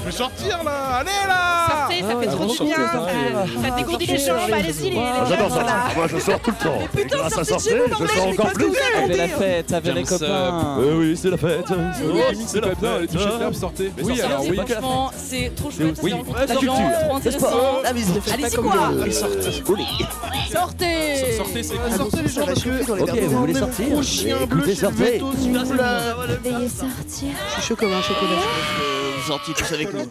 [0.00, 0.70] Je vais sortir là
[1.00, 2.76] Allez là Sortez, ça fait Ah, trop du bien.
[2.76, 3.62] sortez, sortez.
[3.62, 5.74] Faites découvrir les jambes, allez-y les Ah, les J'adore voilà.
[5.96, 6.78] Moi, je sors tout le temps.
[6.98, 8.66] Et grâce à sortir, je sors encore plus.
[9.04, 10.76] Avec la fête, avec les James, copains.
[10.78, 11.66] Oui, oui, c'est la fête.
[11.68, 12.30] C'est bien,
[13.00, 14.22] les de l'herbe, sortez Oui, Sortez.
[14.22, 14.56] alors oui.
[14.56, 15.98] Franchement, c'est trop chouette.
[16.02, 16.74] Oui, c'est la trop culture.
[17.04, 17.82] trop intéressant.
[17.84, 19.52] La mise, ne faites Allez-y quoi le- Sortez
[21.36, 23.02] Sortez, c'est Ah, Sortez les gens parce que...
[23.02, 25.04] Ok, vous voulez sortir Gros chien bleu Écoutez, chez sortez.
[25.12, 26.00] Veto, celui-là
[26.42, 27.28] Veuillez sortir.
[27.48, 29.09] Je suis chaud comme un chocolat.
[29.20, 30.10] Vous sortiez tous avec nous.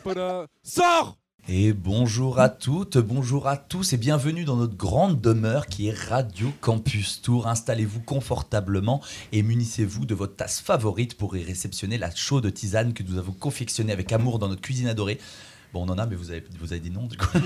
[0.61, 5.87] Sors Et bonjour à toutes, bonjour à tous et bienvenue dans notre grande demeure qui
[5.87, 7.47] est Radio Campus Tour.
[7.47, 9.01] Installez-vous confortablement
[9.31, 13.31] et munissez-vous de votre tasse favorite pour y réceptionner la chaude tisane que nous avons
[13.31, 15.17] confectionnée avec amour dans notre cuisine adorée.
[15.73, 17.27] Bon, on en a, mais vous avez, vous avez dit non, du coup.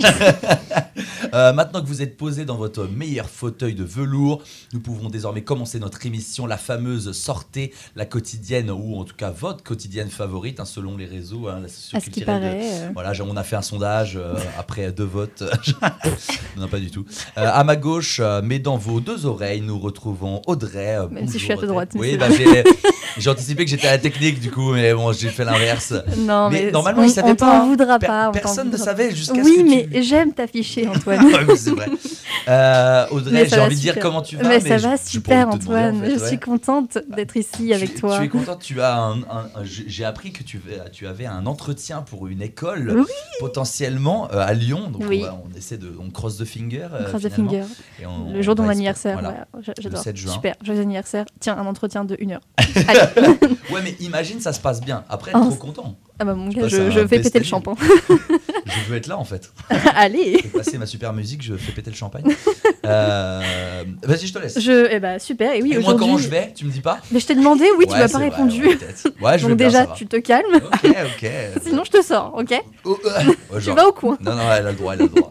[1.33, 5.41] Euh, maintenant que vous êtes posé dans votre meilleur fauteuil de velours, nous pouvons désormais
[5.41, 10.59] commencer notre émission, la fameuse Sortez, la quotidienne, ou en tout cas votre quotidienne favorite,
[10.59, 11.65] hein, selon les réseaux, hein, la
[11.97, 12.59] À ce qui de- paraît.
[12.61, 15.43] euh, voilà, on a fait un sondage euh, après deux votes.
[16.57, 17.05] non, pas du tout.
[17.35, 20.97] À ma gauche, mais dans vos deux oreilles, nous retrouvons Audrey.
[21.09, 22.27] Même si je suis à ta droite, Oui, bah,
[23.17, 25.93] j'ai, anticipé que j'étais à la technique du coup, mais bon, j'ai fait l'inverse.
[26.17, 27.65] Non, Mais mais, normalement, on, ils savaient on pas, hein.
[27.65, 28.31] voudra Per- pas.
[28.31, 31.25] personne ne savait jusqu'à ce Oui, que mais tu- j'aime t'afficher, Antoine.
[31.47, 31.87] Mais c'est vrai.
[32.47, 34.47] Euh, Audrey, Mais j'ai envie de dire comment tu vas.
[34.47, 36.01] mais ça je- va super, demander, en Antoine.
[36.01, 36.27] fait, Je ouais.
[36.27, 38.17] suis contente d'être ici avec Tu- toi.
[38.19, 41.25] Tu es contente, tu as un, un- un- j'ai appris que tu, vais- tu avais
[41.25, 43.05] un entretien pour une école Oui.
[43.39, 44.89] potentiellement euh, à Lyon.
[44.91, 45.21] Donc Oui.
[45.23, 46.87] on, va- on essaie de, on cross the finger.
[46.93, 47.63] euh, Cross the finger.
[48.01, 49.19] et on- Le jour de on mon anniversaire.
[49.19, 50.01] voilà, j'a- J'adore.
[50.01, 50.33] 7 juin.
[50.33, 51.25] Super, joyeux anniversaire.
[51.39, 52.41] Tiens, un entretien de une heure.
[53.71, 55.03] Ouais, mais imagine ça se passe bien.
[55.09, 55.95] Après, trop content.
[56.23, 57.75] Ah bah mon Je gars, je, fais péter le champagne.
[58.65, 59.51] Je veux être là en fait.
[59.95, 62.23] Allez Je vais passer ma super musique, je fais péter le champagne.
[62.85, 64.59] Euh, Vas-y, je te laisse.
[64.59, 66.29] je, eh bah, super, et oui, et moi, comment je aujourd'hui.
[66.29, 68.19] vais Tu me dis pas Mais je t'ai demandé, oui, tu Ouais, m'as c'est pas
[68.19, 68.65] vrai, répondu.
[68.65, 68.77] ouais,
[69.21, 71.29] ouais, je Donc déjà, tu te calmes, Ok, ok.
[71.63, 72.53] sinon je te sors, ok
[72.85, 74.17] Oh, euh, Tu vas au coin.
[74.21, 75.29] Non, non, elle a le droit, elle a le droit.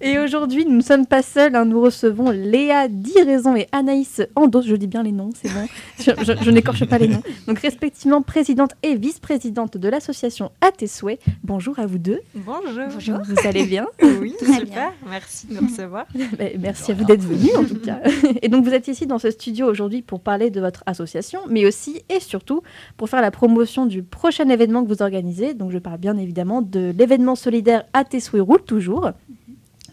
[0.00, 4.62] Et aujourd'hui, nous ne sommes pas seuls, hein, nous recevons Léa Diraison et Anaïs Andos,
[4.62, 5.66] je dis bien les noms, c'est bon,
[5.98, 7.22] je, je- je n'écorche pas les noms.
[7.46, 10.11] Donc respectivement présidente et vice-présidente de l'association
[10.60, 11.20] À tes souhaits.
[11.42, 13.18] Bonjour à vous deux, Bonjour.
[13.24, 13.86] vous allez bien
[14.20, 14.92] Oui, Très super.
[15.08, 16.04] Merci de me recevoir.
[16.38, 17.98] Ben, Merci à vous d'être venus en tout cas.
[18.42, 21.64] Et donc vous êtes ici dans ce studio aujourd'hui pour parler de votre association, mais
[21.66, 22.62] aussi et surtout
[22.98, 25.54] pour faire la promotion du prochain événement que vous organisez.
[25.54, 29.10] Donc je parle bien évidemment de l'événement solidaire À tes souhaits roule toujours.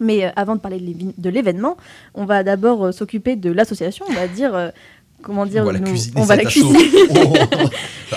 [0.01, 0.79] Mais euh, avant de parler
[1.17, 1.75] de l'événement,
[2.13, 4.71] on va d'abord euh, s'occuper de l'association, on va dire...
[5.19, 6.13] euh, Comment dire on va la nous- cuisiner.
[6.21, 6.79] on va cet la cuisiner.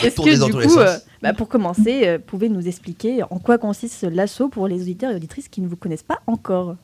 [0.02, 0.78] Est-ce que dans du tous les coup, sens.
[0.88, 5.10] euh, bah, pour commencer, euh, pouvez nous expliquer en quoi consiste l'assaut pour les auditeurs
[5.12, 6.76] et auditrices qui ne vous connaissent pas encore?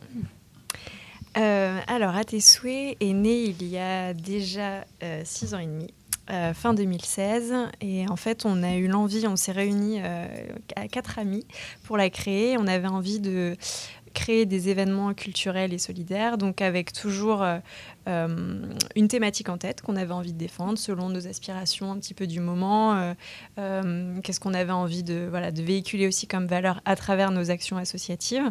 [1.36, 5.66] Euh, alors, à tes souhaits est né il y a déjà euh, six ans et
[5.66, 5.86] demi.
[6.30, 10.26] euh, fin 2016 et en fait on a eu l'envie, on s'est réunis euh,
[10.76, 11.46] à quatre amis
[11.84, 12.56] pour la créer.
[12.58, 13.56] On avait envie de
[14.14, 17.60] créer des événements culturels et solidaires, donc avec toujours euh, euh,
[18.08, 22.26] une thématique en tête qu'on avait envie de défendre selon nos aspirations un petit peu
[22.26, 22.96] du moment.
[22.96, 23.14] euh,
[23.58, 27.50] euh, Qu'est-ce qu'on avait envie de, voilà, de véhiculer aussi comme valeur à travers nos
[27.50, 28.50] actions associatives.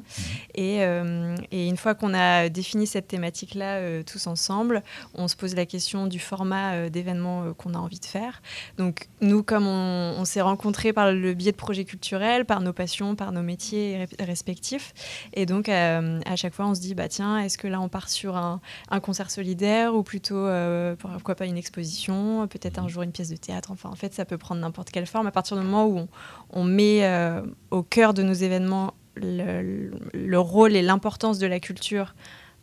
[0.55, 5.35] Et, euh, et une fois qu'on a défini cette thématique-là euh, tous ensemble, on se
[5.35, 8.41] pose la question du format euh, d'événement euh, qu'on a envie de faire.
[8.77, 12.73] Donc nous, comme on, on s'est rencontrés par le biais de projets culturels, par nos
[12.73, 14.93] passions, par nos métiers respectifs,
[15.33, 17.89] et donc euh, à chaque fois on se dit, bah tiens, est-ce que là on
[17.89, 22.87] part sur un, un concert solidaire ou plutôt, euh, pourquoi pas une exposition, peut-être un
[22.89, 25.31] jour une pièce de théâtre, enfin en fait ça peut prendre n'importe quelle forme à
[25.31, 26.07] partir du moment où on,
[26.51, 27.41] on met euh,
[27.71, 32.13] au cœur de nos événements le, le rôle et l'importance de la culture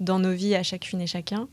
[0.00, 1.48] dans nos vies à chacune et chacun,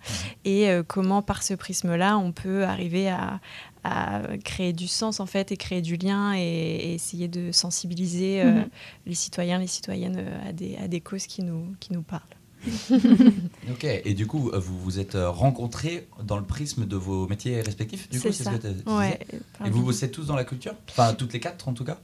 [0.46, 3.40] et euh, comment par ce prisme-là on peut arriver à,
[3.86, 8.42] à créer du sens en fait et créer du lien et, et essayer de sensibiliser
[8.42, 8.70] euh, Mhm.
[9.06, 12.36] les citoyens, les citoyennes euh, à des, à des causes qui nous, qui nous parlent.
[13.72, 17.62] Ok, et du coup, vous vous êtes euh, rencontrés dans le prisme de vos métiers
[17.62, 19.20] respectifs Du coup, C'est ce que tu Ouais,
[19.66, 20.74] Et vous bossez tous dans la culture?
[20.90, 21.98] Enfin, toutes les quatre en tout cas?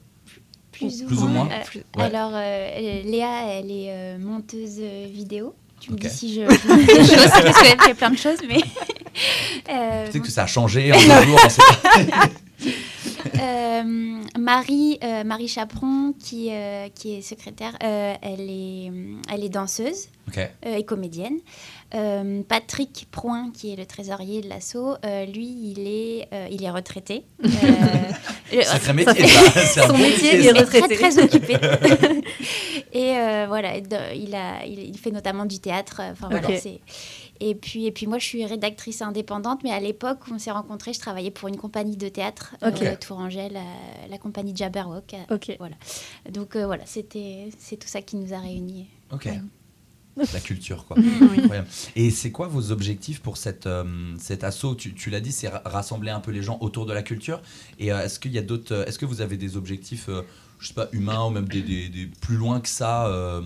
[0.71, 1.45] Plus ou Plus ou moins.
[1.45, 1.53] moins.
[1.53, 2.03] Euh, Plus- Ouais.
[2.03, 4.79] Alors, euh, Léa, elle est euh, monteuse
[5.11, 5.55] vidéo.
[5.79, 8.39] Tu me dis si je, je dis des choses, parce qu'elle fait plein de choses,
[8.47, 8.61] mais...
[9.67, 11.39] Euh, Peut-être que ça a changé en deux jours.
[11.43, 11.61] on sait
[12.11, 12.29] pas.
[13.41, 13.83] Euh,
[14.39, 18.91] Marie, euh, Marie Chaperon, qui, euh, qui est secrétaire, euh, elle, est,
[19.33, 20.09] elle est danseuse
[20.65, 21.37] euh, et comédienne.
[21.95, 26.63] Euh, Patrick Proin, qui est le trésorier de l'assaut, euh, lui, il est, euh, il
[26.63, 27.23] est retraité.
[27.43, 27.47] Euh,
[28.63, 29.25] Sacré ça métier.
[29.27, 31.53] C'est un Son métier, métier, il est très très occupé.
[32.93, 36.01] et euh, voilà, il, a, il, il fait notamment du théâtre.
[36.11, 36.79] Enfin, voilà, c'est-
[37.39, 40.51] Et puis, et puis moi, je suis rédactrice indépendante, mais à l'époque où on s'est
[40.51, 42.81] rencontrés, je travaillais pour une compagnie de théâtre, Ok.
[42.81, 45.13] euh, Tourangelle, la, la compagnie Jabberwock.
[45.13, 45.55] euh, Ok.
[45.59, 45.75] Voilà.
[46.31, 48.87] Donc euh, voilà, c'était c'est tout ça qui nous a réunis.
[49.11, 49.29] Ok.
[50.33, 50.97] La culture, quoi.
[50.99, 51.37] Oui.
[51.41, 51.67] Incroyable.
[51.95, 54.73] Et c'est quoi vos objectifs pour cette, euh, cet assaut?
[54.73, 57.39] Tu, tu l'as dit, c'est ra- rassembler un peu les gens autour de la culture.
[57.77, 60.23] Et euh, est-ce qu'il y a d'autres euh, Est-ce que vous avez des objectifs, euh,
[60.57, 63.43] je sais pas, humains ou même des, des- des plus loin que ça euh,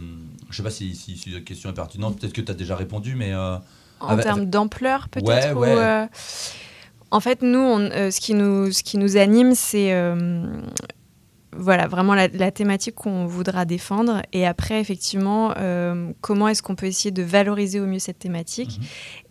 [0.49, 2.17] Je sais pas si, si, si la question est pertinente.
[2.17, 3.57] Peut-être que tu as déjà répondu, mais euh,
[4.01, 5.75] En Avec- termes d'ampleur, peut-être Ouais, ou, ouais.
[5.77, 6.05] euh,
[7.11, 10.45] En fait, nous, on- euh, ce, qui nous, ce qui nous anime, c'est euh,
[11.55, 14.21] voilà, vraiment la, la thématique qu'on voudra défendre.
[14.31, 18.79] Et après, effectivement, euh, comment est-ce qu'on peut essayer de valoriser au mieux cette thématique
[18.79, 18.85] Mhm.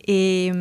[0.08, 0.52] et,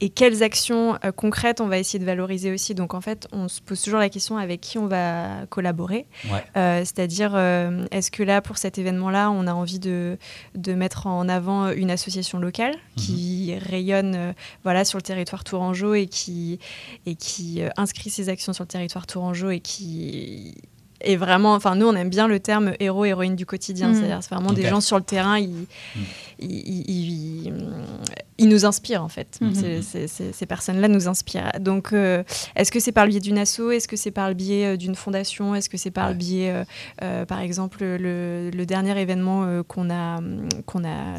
[0.00, 2.74] et quelles actions euh, concrètes on va essayer de valoriser aussi.
[2.74, 6.06] Donc, en fait, on se pose toujours la question avec qui on va collaborer.
[6.30, 6.44] ouais.
[6.56, 10.18] Euh, C'est-à-dire, euh, est-ce que là, pour cet événement-là, on a envie de,
[10.54, 14.32] de mettre en avant une association locale qui rayonne euh,
[14.64, 16.58] voilà, sur le territoire tourangeau et qui,
[17.06, 20.54] et qui inscrit ses actions sur le territoire tourangeau et qui
[21.00, 21.54] est vraiment...
[21.54, 23.88] Enfin, nous, on aime bien le terme héros, héroïne du quotidien.
[23.88, 23.94] Mhm.
[23.94, 25.66] C'est-à-dire, c'est vraiment des gens sur le terrain, ils, Mhm.
[26.40, 27.52] ils, ils- ils-
[28.38, 29.38] ils nous inspirent, en fait.
[29.54, 31.50] C'est- c'est- c'est- ces personnes-là nous inspirent.
[31.60, 32.22] Donc, euh,
[32.56, 33.70] est-ce que c'est par le biais d'une asso?
[33.70, 35.54] Est-ce que c'est par le biais euh, d'une fondation?
[35.54, 36.12] Est-ce que c'est par Ouais.
[36.12, 36.64] le biais, euh,
[37.02, 40.20] euh, par exemple, le, le dernier événement euh, qu'on a,
[40.66, 41.16] qu'on a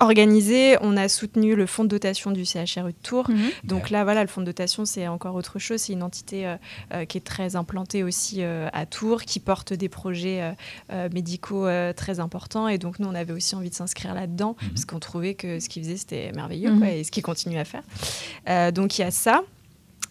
[0.00, 3.30] organisé On a soutenu le fonds de dotation du CHRU de Tours.
[3.30, 3.50] Mhm.
[3.64, 5.80] Donc là, voilà, le fonds de dotation, c'est encore autre chose.
[5.80, 6.56] C'est une entité euh,
[6.92, 10.52] euh, qui est très implantée aussi euh, à Tours, qui porte des projets euh,
[10.92, 12.68] euh, médicaux euh, très importants.
[12.68, 14.68] Et donc, nous, on avait aussi envie de s'inscrire là-dedans, Mhm.
[14.70, 16.78] parce qu'on trouvait que ce qu'ils faisaient, c'était merveilleux, Mhm.
[16.78, 17.82] quoi, et ce qu'ils continuent à faire.
[18.48, 19.42] Euh, donc, il y a ça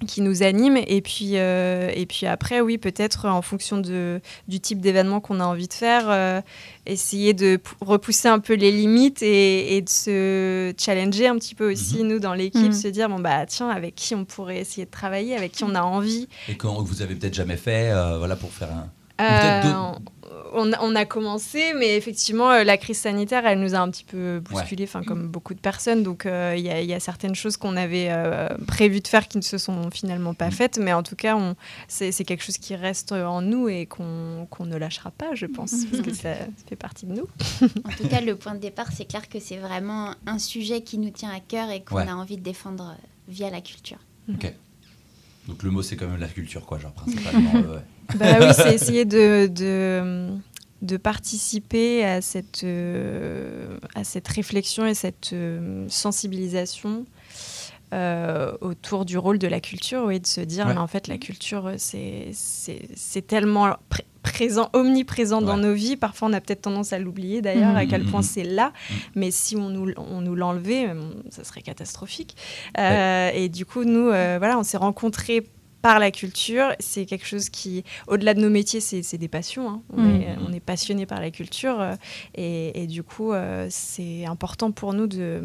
[0.07, 4.59] qui nous anime et puis euh, et puis après oui peut-être en fonction de du
[4.59, 6.41] type d'événement qu'on a envie de faire euh,
[6.85, 11.71] essayer de repousser un peu les limites et, et de se challenger un petit peu
[11.71, 12.73] aussi nous dans l'équipe Mhm.
[12.73, 15.75] se dire bon bah tiens avec qui on pourrait essayer de travailler avec qui on
[15.75, 18.89] a envie Et quand vous avez peut-être jamais fait, euh, voilà, pour faire un.
[19.19, 20.01] D'autres-
[20.57, 24.05] on, on a commencé, mais effectivement, euh, la crise sanitaire, elle nous a un petit
[24.05, 26.01] peu bousculé, enfin comme beaucoup de personnes.
[26.01, 29.07] Donc, euh, il y, a- il y a certaines choses qu'on avait euh, prévu de
[29.09, 30.51] faire qui ne se sont finalement pas Mm.
[30.51, 30.77] faites.
[30.77, 31.55] Mais en tout cas, on-
[31.89, 35.45] c'est c'est quelque chose qui reste en nous et qu'on qu'on ne lâchera pas, je
[35.45, 37.27] pense, parce que ça, ça fait partie de nous.
[37.83, 40.97] En tout cas, le point de départ, c'est clair que c'est vraiment un sujet qui
[40.99, 42.07] nous tient à cœur et qu'on Ouais.
[42.07, 43.99] a envie de défendre euh, via la culture.
[45.49, 47.51] Donc le mot, c'est quand même la culture, quoi, genre, principalement.
[47.55, 47.81] euh, ouais.
[48.15, 50.27] Bah oui, c'est essayer de, de,
[50.81, 57.05] de participer à cette, euh, à cette réflexion et cette euh, sensibilisation
[57.93, 60.73] euh, autour du rôle de la culture, oui, de se dire, Ouais.
[60.73, 62.31] mais en fait, la culture, c'est
[63.27, 65.95] tellement pr- présent, omniprésent dans nos vies.
[65.95, 67.77] Parfois, on a peut-être tendance à l'oublier, d'ailleurs, Mhm.
[67.77, 68.25] à quel point Mhm.
[68.25, 68.73] c'est là.
[68.89, 68.95] Mhm.
[69.15, 70.89] Mais si on nous, on nous l'enlevait,
[71.29, 72.35] ça serait catastrophique.
[72.79, 75.47] Euh, Et du coup, nous, euh, voilà, on s'est rencontrés
[75.85, 76.69] par la culture.
[76.79, 79.69] C'est quelque chose qui, au-delà de nos métiers, c'est des passions.
[79.69, 79.81] hein.
[79.95, 81.79] On, est, on est passionné par la culture.
[81.79, 81.93] euh,
[82.33, 85.43] et, et du coup, euh, c'est important pour nous de,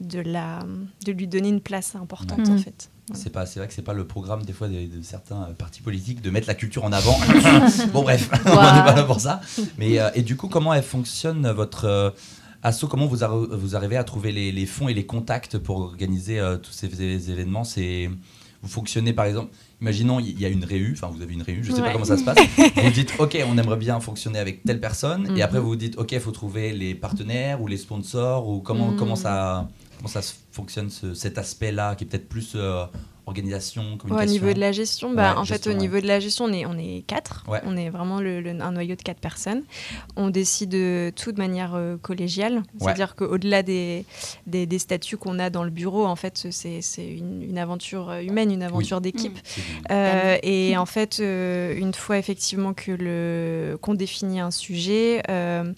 [0.00, 0.60] de, la,
[1.04, 2.54] de lui donner une place importante, Ouais.
[2.54, 2.90] en fait.
[3.12, 5.82] C'est pas, c'est vrai que c'est pas le programme des fois de, de certains partis
[5.82, 7.18] politiques de mettre la culture en avant.
[7.92, 9.40] bon bref, on n'est pas là pour ça.
[9.78, 12.10] Mais euh, et du coup, comment elle fonctionne votre euh,
[12.62, 12.86] asso?
[12.88, 16.38] Comment vous, arri- vous arrivez à trouver les, les fonds et les contacts pour organiser
[16.38, 17.64] euh, tous ces événements?
[17.64, 18.08] C'est
[18.62, 19.50] vous fonctionnez par exemple.
[19.80, 22.04] Imaginons il y a une réu, enfin vous avez une réu, je sais pas comment
[22.04, 22.38] ça se passe.
[22.84, 25.42] vous dites ok, on aimerait bien fonctionner avec telle personne, et Mhm.
[25.42, 28.90] après vous vous dites ok, il faut trouver les partenaires ou les sponsors ou comment
[28.90, 28.96] Mhm.
[28.96, 30.20] comment ça comment ça
[30.52, 32.84] fonctionne ce- cet aspect-là qui est peut-être plus euh,
[33.26, 35.78] organisation, Ouais, au niveau de la gestion, bah, Ouais, en gestion, fait, au ouais.
[35.86, 37.44] niveau de la gestion, on est, on est quatre.
[37.48, 37.60] Ouais.
[37.64, 39.62] On est vraiment le, le- un noyau de quatre personnes.
[40.16, 42.62] On décide euh, tout de manière euh, collégiale.
[42.80, 44.04] C'est-à-dire qu'au-delà des,
[44.46, 48.12] des, des statuts qu'on a dans le bureau, en fait, c'est c'est une, une aventure
[48.14, 49.38] humaine, une aventure d'équipe.
[49.90, 55.72] Euh, et en fait, euh, une fois effectivement que le qu'on définit un sujet, euh,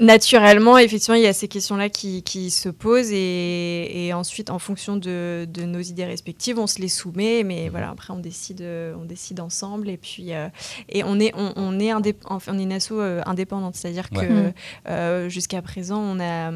[0.00, 4.58] naturellement, effectivement, il y a ces questions-là qui, qui se posent et, et ensuite, en
[4.58, 7.44] fonction de, de nos idées respectives, on se les soumet.
[7.44, 8.62] Mais voilà, après, on décide,
[8.98, 10.48] on décide ensemble et puis euh,
[10.88, 14.08] et on est on, on est indép- enfin, on est une asso euh, indépendante, c'est-à-dire
[14.12, 14.26] Ouais.
[14.26, 14.52] que Mhm.
[14.88, 16.50] euh, jusqu'à présent, on a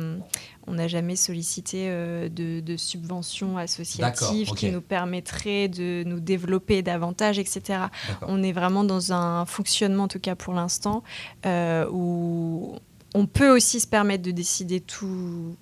[0.67, 6.81] on n'a jamais sollicité euh, de, de subventions associatives qui nous permettraient de nous développer
[6.81, 7.81] davantage, etc.
[8.27, 11.03] On est vraiment dans un fonctionnement, en tout cas pour l'instant,
[11.45, 12.77] euh, où
[13.15, 15.57] on peut aussi se permettre de décider tout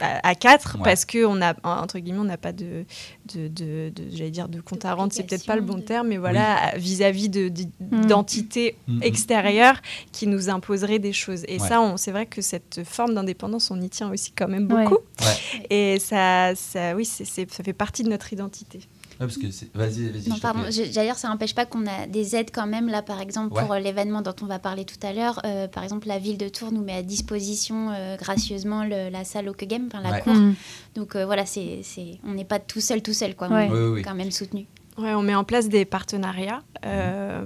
[0.00, 0.82] à, à quatre Ouais.
[0.84, 2.84] parce que on a entre guillemets on n'a pas de
[3.32, 6.08] de, de, de- j'allais dire de compte à rendre c'est peut-être pas le bon terme
[6.08, 8.06] mais voilà vis-à-vis de de- Mm.
[8.06, 9.02] d'entités Mhm.
[9.04, 11.68] extérieures qui nous imposeraient des choses et Ouais.
[11.68, 14.98] ça on c'est vrai que cette forme d'indépendance on y tient aussi quand même beaucoup
[15.20, 15.66] Ouais.
[15.70, 18.80] et ça ça oui c'est c'est- ça fait partie de notre identité
[19.26, 20.28] parce que c'est- vas-y, vas-y.
[20.28, 23.48] Non, pardon, dire, ça n'empêche pas qu'on a des aides quand même, là, par exemple,
[23.48, 23.76] pour Ouais.
[23.78, 25.40] euh, l'événement dont on va parler tout à l'heure.
[25.44, 29.24] Euh, par exemple, la ville de Tours nous met à disposition euh, gracieusement le- la
[29.24, 30.20] salle au Game, enfin la Ouais.
[30.22, 30.34] cour.
[30.34, 30.54] Mm.
[30.94, 33.48] Donc euh, voilà, c'est, c'est, on n'est pas tout seul, tout seul, quoi.
[33.48, 33.68] Ouais.
[33.70, 34.66] On est quand même soutenu.
[34.98, 37.44] Ouais, on met en place des partenariats euh,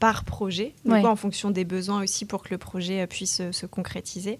[0.00, 1.04] par projet, Ouais.
[1.04, 4.38] en fonction des besoins aussi pour que le projet puisse se concrétiser.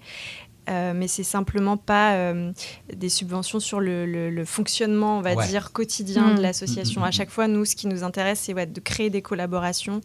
[0.68, 2.50] Euh, mais c'est simplement pas euh,
[2.92, 5.46] des subventions sur le, le- le fonctionnement, on va Ouais.
[5.46, 7.00] dire, quotidien de l'association.
[7.00, 9.22] Mm, mm, À chaque fois, nous, ce qui nous intéresse, c'est ouais, de créer des
[9.22, 10.00] collaborations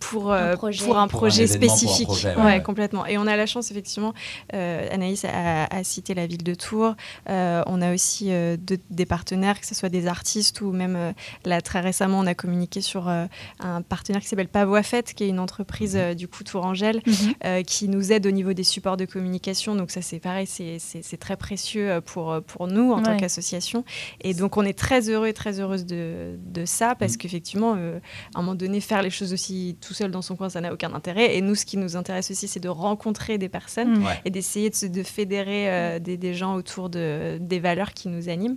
[0.00, 0.84] pour, euh, projet.
[0.84, 2.06] pour un Pour un projet pour un spécifique.
[2.08, 2.62] projet, ouais, ouais, ouais.
[2.62, 3.06] complètement.
[3.06, 4.12] Et on a la chance, effectivement,
[4.54, 6.94] euh, Anaïs a, a cité la ville de Tours.
[7.28, 10.96] Euh, on a aussi euh, de- des partenaires, que ce soit des artistes ou même
[10.96, 11.12] euh,
[11.44, 13.26] là très récemment, on a communiqué sur euh,
[13.60, 16.00] un partenaire qui s'appelle Pavois Fête, qui est une entreprise Mhm.
[16.00, 17.02] euh, du coup Tourangelle,
[17.44, 19.76] euh, qui nous aide au niveau des supports de communication.
[19.76, 20.78] Donc ça, c'est pareil, c'est-
[21.20, 23.84] très précieux pour, pour nous en tant qu'association.
[24.22, 27.18] Et donc on est très heureux et très heureuse de, de ça, parce Mhm.
[27.18, 27.98] qu'effectivement, euh,
[28.34, 30.72] à un moment donné, faire les choses aussi tout seul dans son coin, ça n'a
[30.72, 31.36] aucun intérêt.
[31.36, 34.04] Et nous, ce qui nous intéresse aussi, c'est de rencontrer des personnes Mm.
[34.04, 34.20] Ouais.
[34.24, 38.56] et d'essayer de, fédérer euh, des, des gens autour de, des valeurs qui nous animent.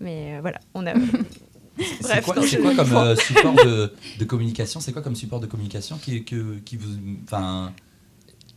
[0.00, 0.94] Mais euh, voilà, on a...
[2.02, 4.80] C'est quoi, quoi comme euh, support de, de communication?
[4.80, 6.88] C'est quoi comme support de communication qui, que, qui vous.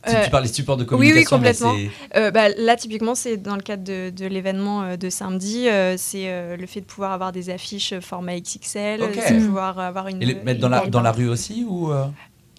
[0.06, 1.74] Si Euh, tu parles des supports de oui, oui, communication, mais complètement.
[2.12, 5.66] c'est- Euh, bah, là, typiquement, c'est dans le cadre de, de l'événement euh, de samedi,
[5.96, 10.22] c'est le fait de pouvoir avoir des affiches format XXL, de pouvoir avoir une...
[10.22, 11.90] Et les mettre dans la, dans la rue aussi ou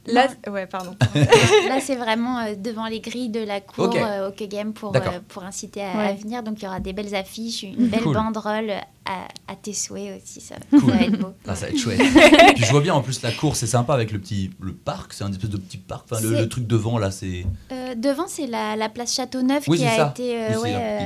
[0.08, 0.96] Là, ouais, pardon.
[1.16, 3.96] Là, c'est vraiment euh, devant les grilles de la cour Ok.
[3.98, 6.08] euh, au Game pour, euh, pour inciter à, Ouais.
[6.10, 6.44] à venir.
[6.44, 8.14] Donc, il y aura des belles affiches, une belle Cool.
[8.16, 8.72] banderole
[9.06, 10.42] à, à tes souhaits aussi.
[10.42, 10.82] Ça, Cool.
[10.82, 11.34] ça va être beau.
[11.48, 12.00] Ah, ça va être chouette.
[12.56, 15.14] Puis je vois bien en plus la course, c'est sympa avec le petit le parc,
[15.14, 16.06] c'est un espèce de petit parc.
[16.12, 17.46] Enfin, le, truc devant là, c'est.
[17.72, 20.14] Euh, devant, c'est la, la place Châteauneuf Oui, qui a ça.
[20.16, 21.00] été euh, euh,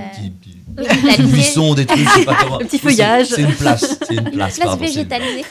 [1.75, 2.59] des trucs, je sais pas comment.
[2.59, 3.27] Le petit feuillage.
[3.27, 4.55] C'est une place, c'est une place.
[4.57, 5.45] place pardon, c'est- végétalisée.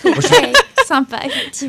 [0.89, 1.19] Sympa.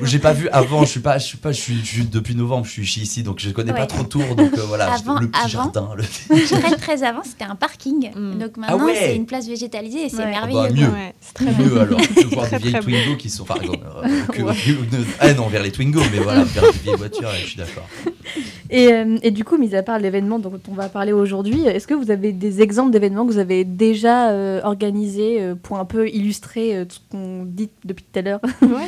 [0.03, 2.35] J'ai pas vu avant, je suis pas, je suis pas, je suis, je suis- depuis
[2.35, 5.27] novembre, je suis ici, donc je connais pas trop Tours, donc euh, voilà, Avant- le
[5.27, 5.89] petit avant- jardin.
[5.95, 6.03] Le...
[6.61, 8.11] très très avant, c'était un parking.
[8.15, 8.37] Mm.
[8.39, 8.95] Donc maintenant, ouais.
[8.97, 10.29] c'est une place végétalisée et c'est Ouais.
[10.31, 10.59] merveilleux.
[10.63, 10.89] Ah bah, mieux.
[11.33, 11.65] Très bien.
[11.65, 13.43] Mieux alors, que voir des vieilles Twingo qui sont.
[13.43, 14.41] Enfin, euh, que-
[15.19, 17.87] ah non, vers les Twingo, mais voilà, vers des vieilles voitures, je suis d'accord.
[18.71, 21.87] Et, euh, et du coup, mis à part l'événement dont on va parler aujourd'hui, est-ce
[21.87, 25.85] que vous avez des exemples d'événements que vous avez déjà euh, organisés euh, pour un
[25.85, 28.39] peu illustrer euh, tout ce qu'on dit depuis tout à l'heure?
[28.61, 28.87] Ouais.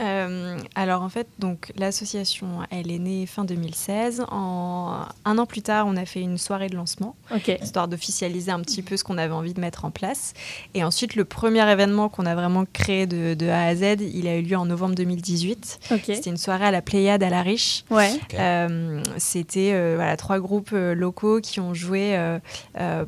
[0.00, 4.24] Euh, alors en fait, donc l'association, elle est née fin 2016.
[4.30, 7.16] En un an plus tard, on a fait une soirée de lancement,
[7.62, 10.34] histoire d'officialiser un petit peu ce qu'on avait envie de mettre en place.
[10.74, 14.28] Et ensuite, le premier événement qu'on a vraiment créé de, de A à Z, il
[14.28, 15.78] a eu lieu en novembre 2018.
[15.92, 16.00] Ok.
[16.06, 17.84] C'était une soirée à la Pléiade à la Riche.
[17.90, 18.10] Ouais.
[18.34, 22.16] Euh, C'était euh, voilà, trois groupes locaux qui ont joué.
[22.16, 22.38] euh,
[22.78, 23.04] euh,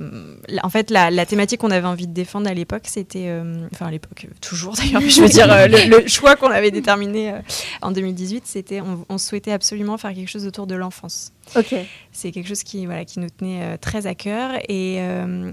[0.62, 3.26] en fait, la, la thématique qu'on avait envie de défendre à l'époque, c'était.
[3.26, 6.50] euh, enfin, à l'époque, toujours d'ailleurs, mais je veux dire, euh, le, le choix qu'on
[6.50, 7.40] avait déterminé euh,
[7.82, 8.80] en 2018, c'était.
[8.80, 11.32] On, on souhaitait absolument faire quelque chose autour de l'enfance.
[11.56, 11.74] Ok.
[12.12, 14.52] C'est quelque chose qui, voilà, qui nous tenait euh, très à cœur.
[14.68, 15.50] Et euh,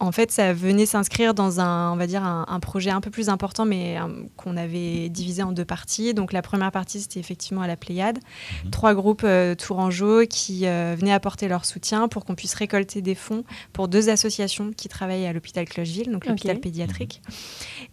[0.00, 3.10] en fait, ça venait s'inscrire dans un, on va dire, un, un projet un peu
[3.10, 6.14] plus important, mais euh, qu'on avait divisé en deux parties.
[6.14, 8.18] Donc la première partie, c'était effectivement à la Pléiade.
[8.64, 8.70] Mhm.
[8.70, 13.14] Trois groupes euh, tourangeaux qui euh, venaient apporter leur soutien pour qu'on puisse récolter des
[13.14, 17.22] fonds pour deux associations qui travaillent à l'hôpital Clocheville, donc l'hôpital pédiatrique.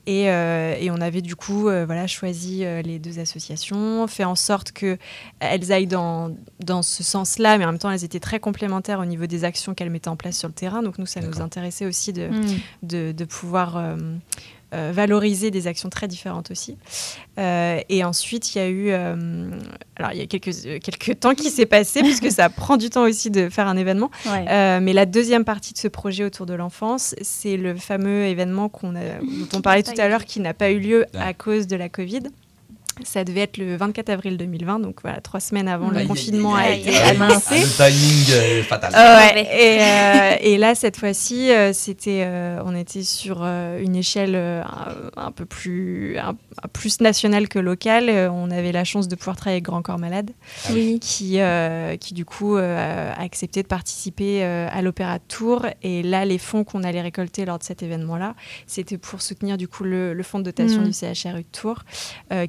[0.06, 4.24] Et, euh, et on avait du coup euh, voilà, choisi euh, les deux associations, fait
[4.24, 8.40] en sorte qu'elles aillent dans, dans ce sens-là, mais en même temps, elles étaient très
[8.40, 10.82] complémentaires au niveau des actions qu'elles mettaient en place sur le terrain.
[10.82, 11.42] Donc nous, ça nous D'accord.
[11.86, 12.46] Aussi de, Mm.
[12.84, 13.96] de, de pouvoir euh,
[14.74, 16.78] euh, valoriser des actions très différentes aussi.
[17.40, 19.50] Euh, et ensuite, il y a eu, euh,
[19.96, 23.04] alors il y a quelques, quelques temps qui s'est passé, puisque ça prend du temps
[23.04, 24.12] aussi de faire un événement.
[24.28, 24.46] Ouais.
[24.48, 28.70] Euh, mais la deuxième partie de ce projet autour de l'enfance, c'est le fameux événement
[28.70, 31.34] qu'on a, dont on parlait tout à eu l'heure, qui n'a pas eu lieu à
[31.34, 32.24] cause de la Covid.
[33.04, 36.70] Ça devait être le 24 avril 2020, donc voilà, trois semaines avant le confinement a
[36.72, 37.60] été annoncé.
[37.62, 38.92] Le timing euh, fatal.
[38.94, 39.42] Ouais.
[39.42, 44.34] Et, euh, et là, cette fois-ci, euh, c'était, euh, on était sur euh, une échelle
[44.36, 44.62] euh,
[45.16, 46.36] un, un peu plus, un
[46.74, 48.10] plus nationale que locale.
[48.10, 50.32] Euh, on avait la chance de pouvoir travailler avec Grand Corps Malade,
[50.72, 51.00] Oui.
[51.00, 55.66] qui, euh, qui du coup euh, a accepté de participer à l'Opéra de Tours.
[55.84, 58.36] Et là, les fonds qu'on allait récolter lors de cet événement-là,
[58.68, 60.86] c'était pour soutenir du coup le, le fonds de dotation Mm.
[60.86, 61.84] du CHRU de Tours,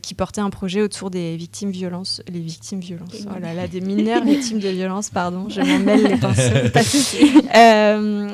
[0.02, 3.80] qui portait un projet autour des victimes violences, les victimes violences, oh là là, des
[3.80, 7.26] mineurs victimes de violences, pardon, je m'en mêle les pinceaux.
[7.54, 8.28] Euh,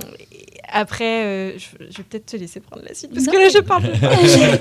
[0.72, 3.32] après, euh, je, je vais peut-être te laisser prendre la suite parce Non.
[3.32, 3.84] que là, je parle.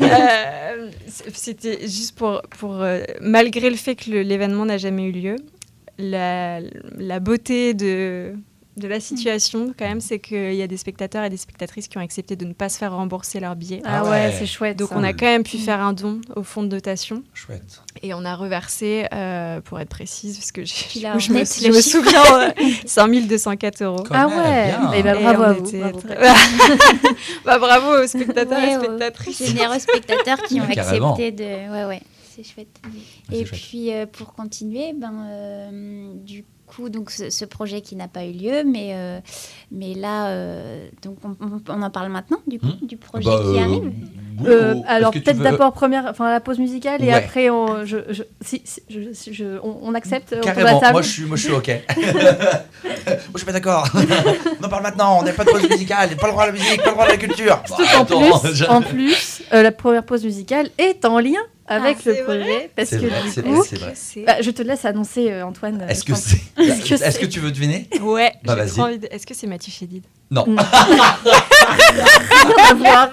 [0.02, 0.90] Euh,
[1.34, 5.36] C'était juste pour, pour euh, malgré le fait que l'événement n'a jamais eu lieu,
[5.98, 6.60] la,
[6.98, 8.34] la beauté de,
[8.78, 11.98] de la situation, quand même, c'est qu'il y a des spectateurs et des spectatrices qui
[11.98, 13.82] ont accepté de ne pas se faire rembourser leur billet.
[13.86, 14.36] Ah Ah ouais, ouais.
[14.38, 14.78] c'est chouette.
[14.78, 14.96] Donc, ça.
[14.98, 17.82] on a quand même pu faire un don au fonds de dotation Chouette.
[18.02, 21.82] et on a reversé, euh, pour être précise, parce que en je me, je me
[21.82, 22.52] souviens, euh,
[22.86, 24.04] 5204 euros.
[24.04, 24.92] Quand Ah ouais, bien.
[24.94, 25.72] Et bravo à vous.
[25.72, 26.00] bravo.
[26.02, 26.18] très-
[27.46, 29.46] bah, bravo aux spectateurs Ouais, et spectatrices.
[29.48, 31.14] Généreux spectateurs qui ont Carrément.
[31.14, 31.72] accepté de.
[31.72, 32.02] Ouais, ouais,
[32.36, 32.68] c'est chouette.
[33.32, 33.60] Et chouette.
[33.62, 38.26] puis euh, pour continuer, ben, euh, du coup, donc ce, ce projet qui n'a pas
[38.26, 39.20] eu lieu, mais, euh,
[39.72, 41.18] mais là, euh, donc
[41.70, 42.86] on, en parle maintenant du coup, Hmm.
[42.86, 43.92] du projet Bah, qui euh, arrive.
[44.46, 47.14] Euh, alors peut-être veux- d'abord première, enfin la pause musicale et Ouais.
[47.14, 51.08] après on, je, je- si, si- je- si- je- on, on accepte Carrément, moi je
[51.10, 51.72] suis, moi je suis ok.
[51.98, 53.88] moi je suis pas d'accord.
[54.62, 56.52] on en parle maintenant, on n'a pas de pause musicale, pas le droit à la
[56.52, 57.62] musique, pas le droit à la culture.
[57.70, 61.40] Bah, en attends, plus, je- en plus euh, la première pause musicale est en lien
[61.68, 63.94] avec Ah, le projet parce que vrai, du c'est coup, vrai, c'est vrai.
[63.96, 65.82] C'est- bah, je te laisse annoncer euh, Antoine.
[65.82, 66.38] euh, Est-ce je que c'est.
[66.62, 67.88] Est-ce que Est-ce que tu veux deviner?
[68.02, 68.70] Ouais, Bah, j'ai vas-y.
[68.72, 70.04] trop envie de- Est-ce que c'est Mathieu Chédid?
[70.32, 70.46] Non.
[70.48, 70.56] Non.
[72.78, 73.10] voir.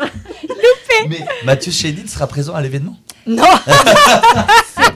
[1.08, 2.96] Mais Mathieu Chédid sera présent à l'événement?
[3.26, 3.44] Non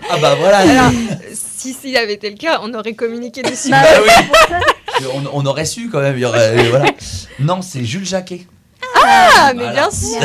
[0.09, 0.59] Ah bah voilà.
[0.59, 0.93] Alors,
[1.33, 3.71] si s'il avait été le cas, on aurait communiqué dessus.
[3.71, 5.05] Bah, Ah oui.
[5.15, 6.17] on, on aurait su quand même.
[6.17, 6.87] il y aurait- euh, voilà.
[7.39, 8.47] Non, c'est Jules Jacquet.
[9.05, 9.73] Ah, mais Voilà.
[9.73, 10.21] bien sûr.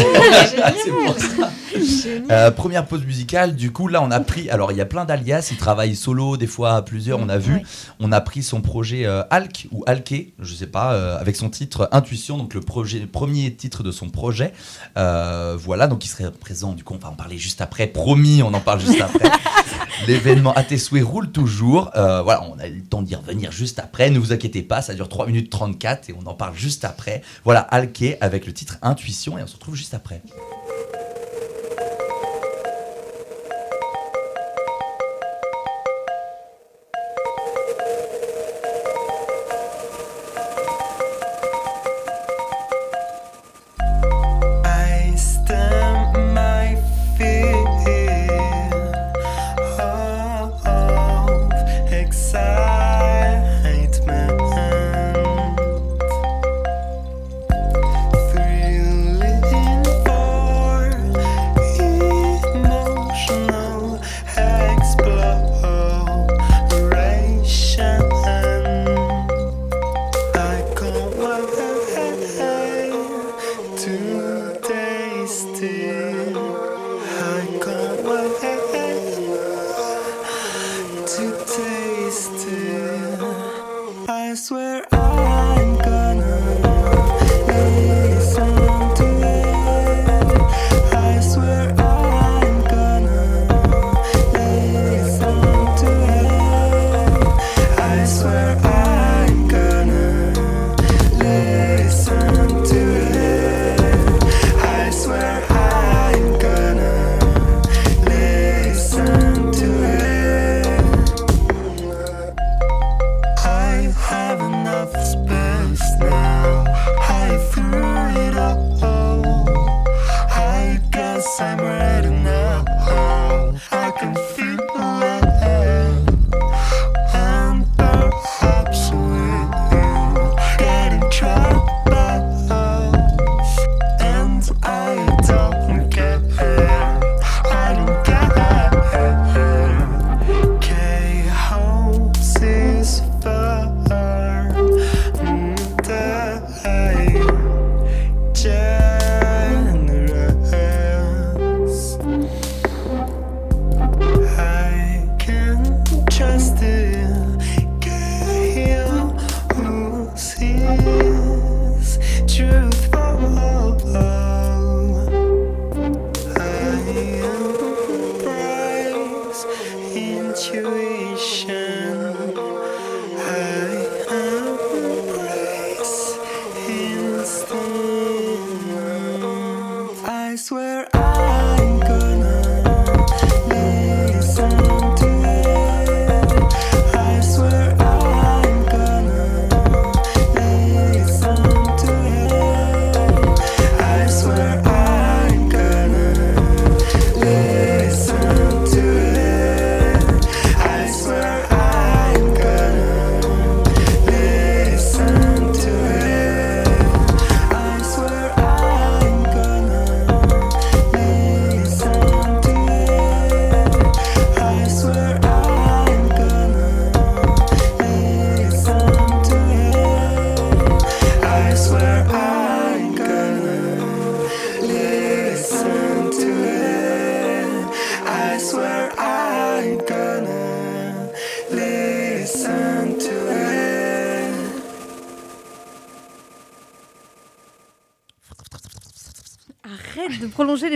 [2.32, 5.06] Euh, première pause musicale, du coup là on a pris, alors il y a plein
[5.06, 7.64] d'alias, il travaille solo, des fois à plusieurs, on a vu, Ouais.
[8.00, 11.50] on a pris son projet euh, Alk ou Alké, je sais pas, euh, avec son
[11.50, 14.54] titre Intuition, donc le projet, premier titre de son projet,
[14.98, 18.44] Euh, voilà, donc il serait présent, du coup on va en parler juste après, promis,
[18.44, 19.30] on en parle juste après.
[20.08, 23.52] L'événement à tes souhaits roule toujours, Euh, voilà, on a eu le temps d'y revenir
[23.52, 26.56] juste après, ne vous inquiétez pas, ça dure 3 minutes 34 et on en parle
[26.56, 27.22] juste après.
[27.44, 30.22] Voilà, Alké avec le titre Intuition et on se retrouve juste après.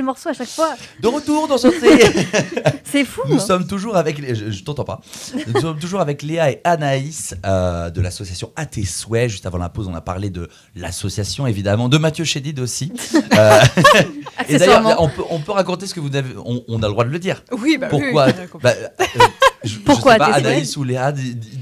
[0.05, 0.75] Morceaux à chaque fois.
[1.01, 1.99] De retour dans série.
[2.83, 3.21] C'est fou.
[3.27, 3.39] Nous hein.
[3.39, 5.01] sommes toujours avec, les- je, je t'entends pas.
[5.47, 9.29] Nous sommes toujours avec Léa et Anaïs euh, de l'association À tes souhaits.
[9.29, 12.91] Juste avant la pause, on a parlé de l'association évidemment, de Mathieu Chédid aussi.
[13.37, 13.59] Euh,
[14.47, 16.29] et d'ailleurs, on peut, on peut raconter ce que vous avez.
[16.37, 17.43] On, on a le droit de le dire.
[17.51, 19.05] Oui, bah oui, Pourquoi oui, bah, euh,
[19.63, 21.11] je, Pourquoi je sais pas, Anaïs ou Léa,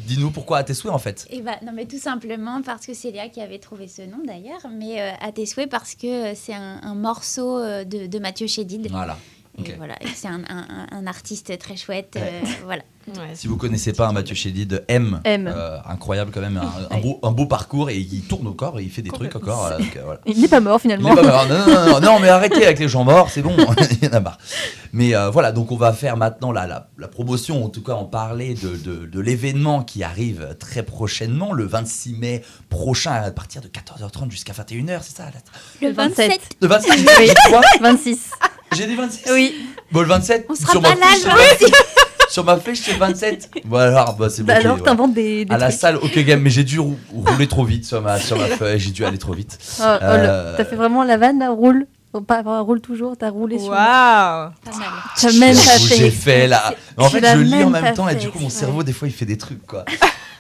[0.06, 1.28] dis-nous pourquoi à tes souhaits en fait.
[1.30, 4.18] Et bah, non, mais tout simplement parce que c'est Léa qui avait trouvé ce nom
[4.26, 8.08] d'ailleurs, mais euh, à tes souhaits parce que euh, c'est un, un morceau euh, de,
[8.08, 8.88] de Mathieu Chédid.
[8.90, 9.18] Voilà.
[9.60, 12.16] Et voilà, c'est un, un- un artiste très chouette.
[12.18, 12.82] euh, voilà.
[13.06, 15.52] Ouais, Si vous connaissez pas un Mathieu Chédid, M, M.
[15.54, 18.84] euh, incroyable quand même, un, un beau, un beau parcours et il tourne encore et
[18.84, 19.66] il fait des trucs encore.
[19.66, 20.22] euh, donc, euh, voilà.
[20.26, 21.12] Il n'est pas mort finalement.
[21.12, 21.46] est pas mort.
[21.48, 23.56] Non, non, non, non, non, mais arrêtez avec les gens morts, c'est bon,
[23.92, 24.38] il y en a marre.
[24.94, 27.94] Mais euh, voilà, donc on va faire maintenant la, la, la promotion, en tout cas
[27.94, 33.30] en parler de, de, de l'événement qui arrive très prochainement, le 26 mai prochain, à
[33.32, 36.40] partir de 14h30 jusqu'à 21h, c'est ça la- Le 27.
[36.62, 37.06] Le 26 Oui.
[37.20, 37.62] j'ai dit quoi?
[37.82, 38.32] 26.
[38.74, 39.56] J'ai dit 26 Oui.
[39.92, 41.74] Bon, le 27 On sera sur pas ma là fiche, le c'est 26.
[42.30, 43.52] Sur ma fiche, c'est 27.
[43.66, 45.80] Bon, alors, bah, c'est Bah bloqué, alors, t'inventes des, des À la trucs.
[45.80, 48.80] salle OK Game, mais j'ai dû rou- rouler trop vite sur ma, sur ma feuille,
[48.80, 49.58] j'ai dû aller trop vite.
[49.80, 51.86] Oh, oh, Euh, T'as fait vraiment la vanne, là, roule.
[52.28, 53.70] Pas, roule toujours, t'as roulé sur.
[53.70, 54.50] Waouh.
[54.64, 56.12] T'as même pas J'avoue, J'ai fait.
[56.12, 56.74] fait là.
[56.98, 59.08] En fait, je lis en même temps et fait du coup, mon cerveau, des fois,
[59.08, 59.84] il fait des trucs, quoi.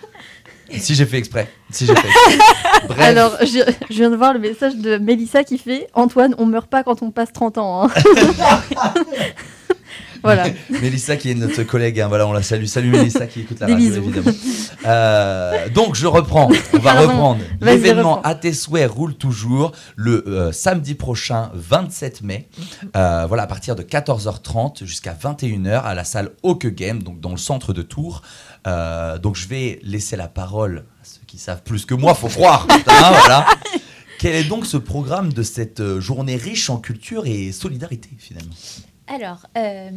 [0.79, 1.47] si j'ai fait exprès.
[1.69, 2.45] Si j'ai fait exprès.
[2.88, 2.99] Bref.
[2.99, 3.59] Alors, je,
[3.89, 7.01] je viens de voir le message de Mélissa qui fait Antoine, on meurt pas quand
[7.01, 7.88] on passe 30 ans.
[7.88, 7.91] hein.
[10.23, 10.45] voilà.
[10.69, 12.65] Mélissa qui est notre collègue, hein, voilà, on la salue.
[12.65, 14.03] Salut Mélissa qui écoute la Des radio, bisous.
[14.03, 14.31] évidemment.
[14.86, 17.39] Euh, donc je reprends, on va reprendre.
[17.62, 22.47] L'événement à tes souhaits roule toujours le euh, samedi prochain, 27 mai.
[22.95, 27.31] Euh, voilà, à partir de 14h30 jusqu'à 21h à la salle Hawke Game, donc dans
[27.31, 28.21] le centre de Tours.
[28.67, 32.28] Euh, donc je vais laisser la parole à ceux qui savent plus que moi, faut
[32.30, 32.65] croire.
[32.71, 33.45] hein, voilà.
[34.19, 38.54] Quel est donc ce programme de cette euh, journée riche en culture et solidarité finalement?
[39.08, 39.89] Alors, euh,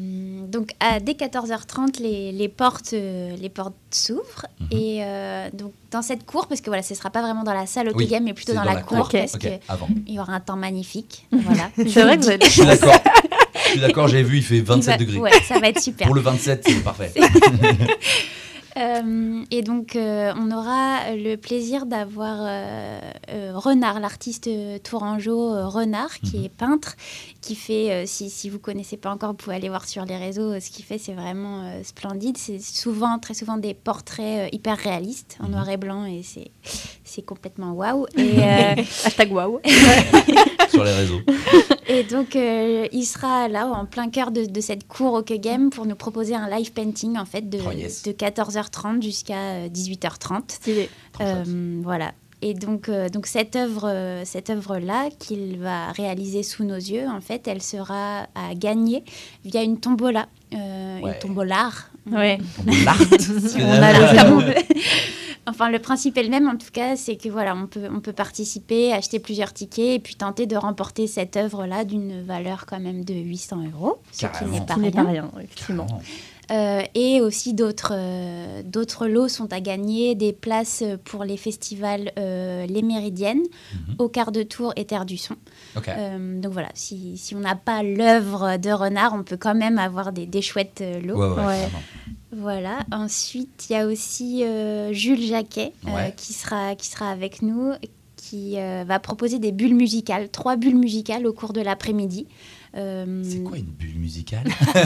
[0.49, 4.47] donc à, dès 14h30, les, les portes, euh, les portes s'ouvrent.
[4.59, 4.67] Mhm.
[4.73, 7.55] Et euh, donc, dans cette cour, parce que voilà, ce ne sera pas vraiment dans
[7.55, 9.09] la salle au Oui, game, mais plutôt dans, dans la, la cour, cour.
[9.13, 9.43] parce Ok,
[10.05, 11.25] qu'il y aura un temps magnifique.
[11.31, 11.71] Voilà.
[11.77, 12.95] C'est vrai que vous Je suis d'accord.
[13.65, 15.19] Je suis d'accord, j'ai vu, il fait 27 Il va- degrés.
[15.21, 16.07] Ouais, ça va être super.
[16.09, 17.13] Pour le 27, c'est parfait.
[18.77, 24.51] Euh, et donc, euh, on aura le plaisir d'avoir euh, euh, Renard, l'artiste
[24.83, 26.45] tourangeau euh, Renard, qui Mhm.
[26.45, 26.97] est peintre,
[27.41, 30.17] qui fait, euh, si, si vous connaissez pas encore, vous pouvez aller voir sur les
[30.17, 32.37] réseaux, euh, ce qu'il fait, c'est vraiment euh, splendide.
[32.37, 35.51] C'est souvent, très souvent, des portraits euh, hyper réalistes, en Mhm.
[35.53, 36.51] noir et blanc, et c'est
[37.05, 38.07] c'est complètement waouh.
[38.19, 39.61] Et, Hashtag waouh.
[40.71, 41.21] sur les réseaux.
[41.89, 45.71] et donc, euh, il sera là, en plein cœur de, de cette cour au Game,
[45.71, 48.03] pour nous proposer un live painting, en fait, de, Oh, yes.
[48.03, 48.13] de
[48.71, 50.43] 14h30 jusqu'à euh, 18h30.
[50.53, 50.91] Stylé.
[51.13, 51.47] Trop chouette.
[51.49, 52.13] Euh, voilà.
[52.43, 57.07] Et donc, euh, donc cette œuvre, euh, cette œuvre-là qu'il va réaliser sous nos yeux,
[57.09, 59.05] en fait, elle sera à gagner
[59.45, 61.13] via une tombola, euh, Ouais.
[61.15, 61.91] une tombolare.
[62.13, 62.39] Ouais.
[65.49, 68.01] Enfin, le principe est le même, en tout cas, c'est que voilà, on peut, on
[68.01, 72.81] peut participer, acheter plusieurs tickets et puis tenter de remporter cette œuvre-là d'une valeur quand
[72.81, 74.53] même de 800 euros, ce qui Carrément.
[74.53, 75.31] n'est pas Qui n'est pas rien.
[75.33, 75.87] rien, effectivement.
[76.53, 82.13] Euh, et aussi d'autres euh, d'autres lots sont à gagner, des places pour les festivals
[82.21, 83.43] euh, Les Méridiennes,
[83.89, 83.95] Mhm.
[83.99, 85.35] au quart de tour et Terre du Son.
[85.89, 89.79] Euh, donc voilà, si, si on n'a pas l'œuvre de Renard, on peut quand même
[89.79, 91.17] avoir des, des chouettes lots.
[91.17, 91.57] Ouais, ouais, Ouais.
[91.59, 91.79] clairement.
[92.33, 92.79] Voilà.
[92.93, 97.73] Ensuite, il y a aussi euh, Jules Jacquet euh, qui, sera, qui sera avec nous,
[98.17, 102.27] qui euh, va proposer des bulles musicales, trois bulles musicales au cours de l'après-midi.
[102.79, 104.45] Euh, C'est quoi une bulle musicale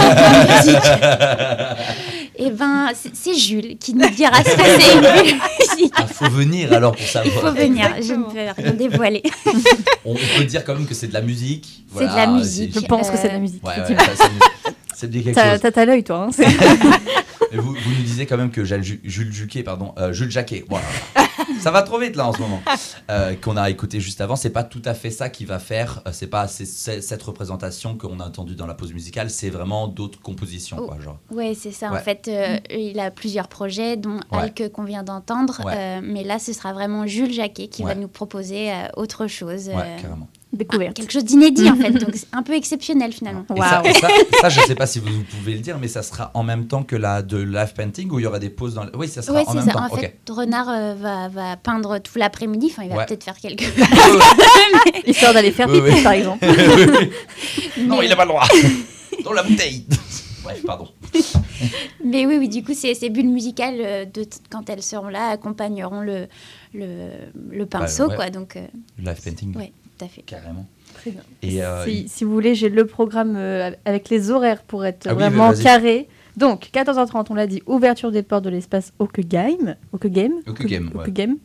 [2.36, 6.06] Eh ben, c'est Jules qui nous dira ce que c'est une bulle musicale.
[6.08, 7.34] Il faut venir alors pour Il savoir.
[7.40, 9.22] faut venir, je ne peux rien dévoiler.
[10.04, 11.84] On, peut dire quand même que c'est de la musique.
[11.96, 12.72] C'est de la musique.
[12.74, 13.66] Je pense que c'est de la musique.
[13.66, 15.60] Ouais, ouais, ça, ça me- ça me dit quelque T'as chose.
[15.62, 16.28] t'as- t'as l'œil, toi.
[16.28, 16.30] hein,
[17.52, 20.64] vous, vous nous disiez quand même que Jules, Ju- Jules Juquet, pardon, euh, Jules Jacquet,
[20.68, 20.86] voilà.
[21.60, 22.60] ça va trop vite là en ce moment,
[23.10, 24.36] Euh, qu'on a écouté juste avant.
[24.36, 26.00] C'est pas tout à fait ça qui va faire.
[26.06, 29.30] euh, c'est pas cette représentation qu'on a entendue dans la pause musicale.
[29.30, 30.86] C'est vraiment d'autres compositions, Oh.
[30.86, 31.18] quoi, genre.
[31.30, 31.90] Oui, c'est ça.
[31.90, 31.98] Ouais.
[31.98, 34.38] En fait, euh, il a plusieurs projets, dont Ouais.
[34.42, 35.60] Alke qu'on vient d'entendre.
[35.64, 36.00] Ouais.
[36.02, 39.68] mais là, ce sera vraiment Jules Jacquet qui va nous proposer autre chose.
[39.68, 40.28] Ouais, carrément.
[40.52, 40.96] Découverte.
[40.96, 41.90] quelque chose d'inédit, en fait.
[41.92, 43.44] Donc, c'est un peu exceptionnel, finalement.
[44.40, 46.66] Ça, je sais pas si vous, vous pouvez le dire, mais ça sera en même
[46.66, 48.84] temps que la de live painting ou il y aura des pauses dans.
[48.84, 49.72] le- Oui, ça sera en c'est même ça.
[49.72, 49.84] temps.
[49.90, 52.68] En fait, Renard euh, va, va peindre tout l'après-midi.
[52.72, 53.06] Enfin, il va Ouais.
[53.06, 53.62] peut-être faire quelques.
[55.06, 56.02] Histoire d'aller faire pipi, oui.
[56.02, 56.44] par exemple.
[57.78, 58.46] non, Mais- il n'a pas le droit.
[59.24, 59.84] Dans la bouteille.
[60.42, 60.88] Bref, pardon.
[62.04, 65.28] Mais oui, oui, du coup, ces, ces bulles musicales, euh, de, quand elles seront là,
[65.28, 66.26] accompagneront le,
[66.72, 67.10] le,
[67.50, 68.16] le pinceau, ouais.
[68.16, 68.30] quoi.
[68.30, 68.66] Donc, euh,
[68.98, 69.54] Live painting.
[69.56, 70.22] ouais, à fait.
[70.22, 70.66] Carrément.
[70.94, 71.22] Très bien.
[71.42, 75.06] Et euh, si, si vous voulez, j'ai le programme euh, avec les horaires pour être
[75.08, 76.08] Ah vraiment carré.
[76.36, 79.76] Donc, 14h30, on l'a dit, ouverture des portes de l'espace Game.
[80.04, 80.32] Game.
[80.46, 81.10] Oku Game, ouais.
[81.10, 81.36] Game.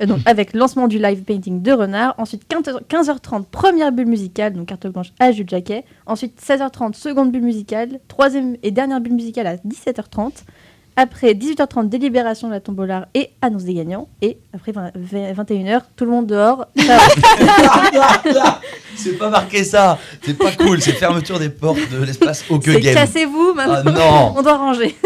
[0.00, 2.14] Euh, donc, avec lancement du live painting de Renard.
[2.18, 5.84] Ensuite, 15h- 15h30, première bulle musicale, donc carte blanche à Jules Jacquet.
[6.06, 8.00] Ensuite, 16h30, seconde bulle musicale.
[8.08, 10.44] Troisième et dernière bulle musicale à 17h30.
[11.02, 14.08] Après 18h30, délibération de la tombola et annonce des gagnants.
[14.20, 14.90] Et après 20
[15.32, 16.66] 21h, tout le monde dehors.
[18.96, 19.98] C'est pas marqué ça.
[20.22, 20.82] C'est pas cool.
[20.82, 22.94] C'est fermeture des portes de l'espace C'est Game.
[22.94, 23.92] cassez-vous Ah maintenant.
[23.94, 24.34] non.
[24.38, 24.94] On doit ranger.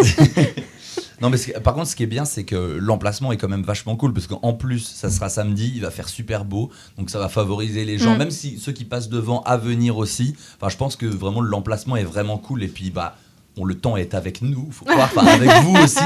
[1.20, 3.94] Non, mais par contre, ce qui est bien, c'est que l'emplacement est quand même vachement
[3.96, 7.28] cool parce qu'en plus, ça sera samedi, il va faire super beau, donc ça va
[7.28, 8.18] favoriser les gens, Mm.
[8.18, 10.34] même si ceux qui passent devant à venir aussi.
[10.60, 13.16] Enfin, je pense que vraiment l'emplacement est vraiment cool et puis bah.
[13.56, 16.02] Bon, le temps est avec nous, faut croire, enfin avec vous aussi.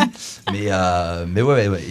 [0.53, 1.83] Mais, euh, mais ouais, ouais, ouais.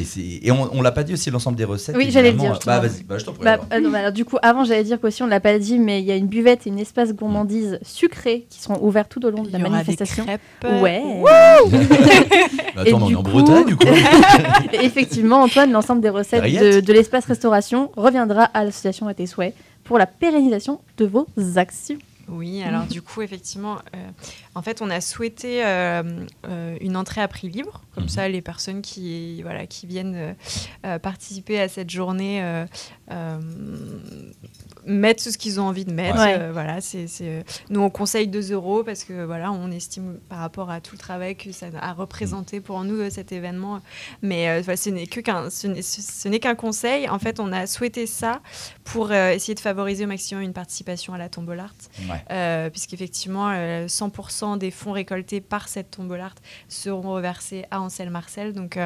[0.44, 1.96] Et, on, on l'a pas dit aussi l'ensemble des recettes.
[1.98, 2.80] Oui, j'allais le dire, Bah justement.
[2.82, 3.44] vas-y, bah, je t'en prie.
[3.44, 3.66] Bah, alors.
[3.74, 5.80] euh, non, bah, alors, du coup, avant, j'allais dire qu'aussi, on ne l'a pas dit,
[5.80, 9.26] mais il y a une buvette et une espace gourmandise sucrée qui seront ouverts tout
[9.26, 10.26] au long de la aura des manifestation.
[10.26, 10.42] crêpes.
[10.82, 11.02] Ouais.
[12.76, 13.90] Et attends, on du est en coup- Bretagne quoi
[14.74, 19.26] Et Effectivement, Antoine, l'ensemble des recettes de, de l'espace restauration reviendra à l'association à tes
[19.26, 21.98] souhaits pour la pérennisation de vos actions.
[22.30, 24.10] Oui, alors du coup, effectivement, euh,
[24.54, 27.82] en fait, on a souhaité euh, euh, une entrée à prix libre.
[27.94, 28.10] Comme Mhm.
[28.10, 30.36] ça, les personnes qui, voilà, qui viennent
[31.02, 32.66] participer à cette journée
[34.88, 36.18] mettent ce qu'ils ont envie de mettre.
[36.18, 36.38] Ouais.
[36.40, 40.18] Euh, voilà, c'est, c'est, euh, nous, on conseille 2 euros parce que voilà, on estime
[40.30, 43.82] par rapport à tout le travail que ça a représenté pour nous euh, cet événement.
[44.22, 47.08] Mais euh, ce n'est que qu'un, ce n'est, ce- ce n'est qu'un conseil.
[47.10, 48.42] En fait, on a souhaité ça
[48.84, 51.90] pour euh, essayer de favoriser au maximum une participation à la tombolarte.
[52.10, 52.24] Ouais.
[52.32, 56.38] Euh, puisqu'effectivement, euh, 100% des fonds récoltés par cette tombolarte
[56.70, 58.54] seront reversés à Ansel Marcel.
[58.54, 58.80] Donc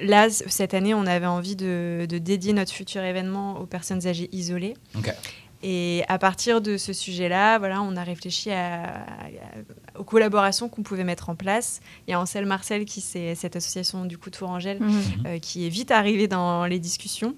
[0.00, 4.28] là, cette année, on avait envie de, de dédier notre futur événement aux personnes âgées
[4.32, 4.74] isolées.
[5.66, 10.82] Et à partir de ce sujet-là, voilà, on a réfléchi à- à- aux collaborations qu'on
[10.82, 11.80] pouvait mettre en place.
[12.06, 14.78] Il y a Ansel Marcel, qui c'est cette association du coup Tourangelle,
[15.24, 17.34] euh, qui est vite arrivé dans les discussions.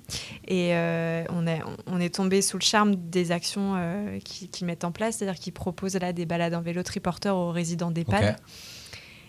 [0.48, 4.82] Et euh, on, a- on est tombé sous le charme des actions euh, qu'ils mettent
[4.82, 8.30] en place, c'est-à-dire qu'ils proposent là des balades en vélo triporteur aux résidents d'EHPAD.
[8.30, 8.36] Ok.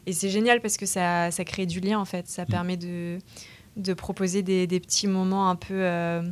[0.08, 2.28] Et c'est génial parce que ça, ça crée du lien en fait.
[2.30, 3.20] Ça permet de,
[3.76, 6.24] de proposer des, des petits moments un peu euh,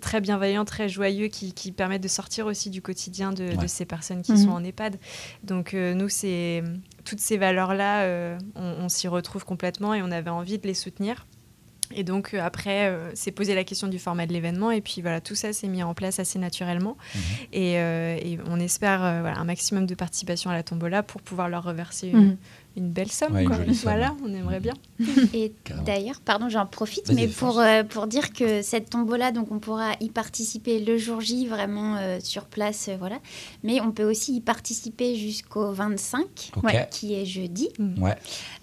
[0.00, 4.22] très bienveillants, très joyeux qui, qui permettent de sortir aussi du quotidien de, ces personnes
[4.22, 4.38] qui Mhm.
[4.38, 4.96] sont en EHPAD.
[5.42, 6.62] Donc euh, nous, c'est
[7.04, 10.74] toutes ces valeurs-là, euh, on, on s'y retrouve complètement et on avait envie de les
[10.74, 11.26] soutenir.
[11.94, 15.02] Et donc euh, après, euh, c'est posé la question du format de l'événement et puis
[15.02, 16.96] voilà, tout ça s'est mis en place assez naturellement.
[17.14, 17.20] Mhm.
[17.52, 21.22] Et, euh, et on espère euh, voilà, un maximum de participation à la tombola pour
[21.22, 22.36] pouvoir leur reverser une, Mhm.
[22.76, 23.34] Une belle somme.
[23.34, 23.56] Ouais, une quoi.
[23.56, 23.92] jolie somme.
[23.92, 24.74] Voilà, on aimerait bien.
[25.32, 25.52] Et
[25.86, 29.92] d'ailleurs, pardon, j'en profite, mais pour, euh, pour dire que cette tombola, donc on pourra
[30.00, 33.16] y participer le jour J, vraiment euh, sur place, euh, voilà.
[33.64, 36.24] Mais on peut aussi y participer jusqu'au 25,
[36.56, 36.64] Ok.
[36.64, 38.14] ouais, qui est jeudi, Ouais.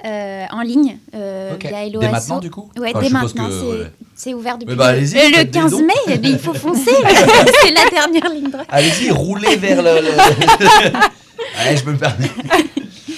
[0.06, 1.65] euh, en ligne, euh, Ok.
[1.67, 2.12] via Hello Dès Asso.
[2.13, 4.34] maintenant, du coup Ouais, Enfin, dès maintenant, que, c'est ouais.
[4.36, 5.86] ouvert depuis bah, le- allez-y, euh, le faites des 15 dons.
[5.86, 6.91] mai, il faut foncer,
[7.63, 8.67] c'est la dernière ligne droite.
[8.69, 10.02] Allez-y, roulez vers le.
[10.02, 10.99] le-
[11.58, 12.30] Allez, je me permets.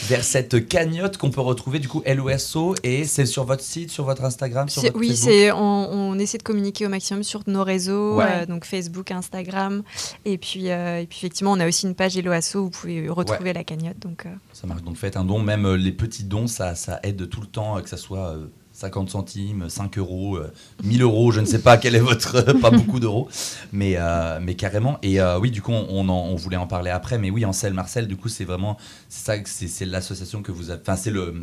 [0.07, 4.03] Vers cette cagnotte qu'on peut retrouver du coup LOSO et c'est sur votre site, sur
[4.05, 7.63] votre Instagram, sur votre oui, c'est on, on essaie de communiquer au maximum sur nos
[7.63, 8.25] réseaux, Ouais.
[8.27, 9.83] euh, donc Facebook, Instagram,
[10.25, 13.09] et puis, euh, et puis effectivement, on a aussi une page Asso où vous pouvez
[13.09, 13.99] retrouver la cagnotte.
[13.99, 14.83] Donc, euh, Ça marche.
[14.83, 17.89] Donc faites un don, même les petits dons, ça, ça aide tout le temps, que
[17.89, 18.35] ça soit
[18.75, 20.51] 50 centimes, 5 euros, euh,
[20.83, 23.29] 1000 euros, je ne sais pas quel est votre, euh, pas beaucoup d'euros,
[23.71, 24.97] mais, euh, mais carrément.
[25.01, 27.45] Et euh, oui, du coup, on, on en- on voulait en parler après, mais oui,
[27.45, 30.97] Ansel Marcel, du coup, c'est vraiment, c'est ça, c'est c'est l'association que vous avez, enfin,
[30.97, 31.33] c'est le,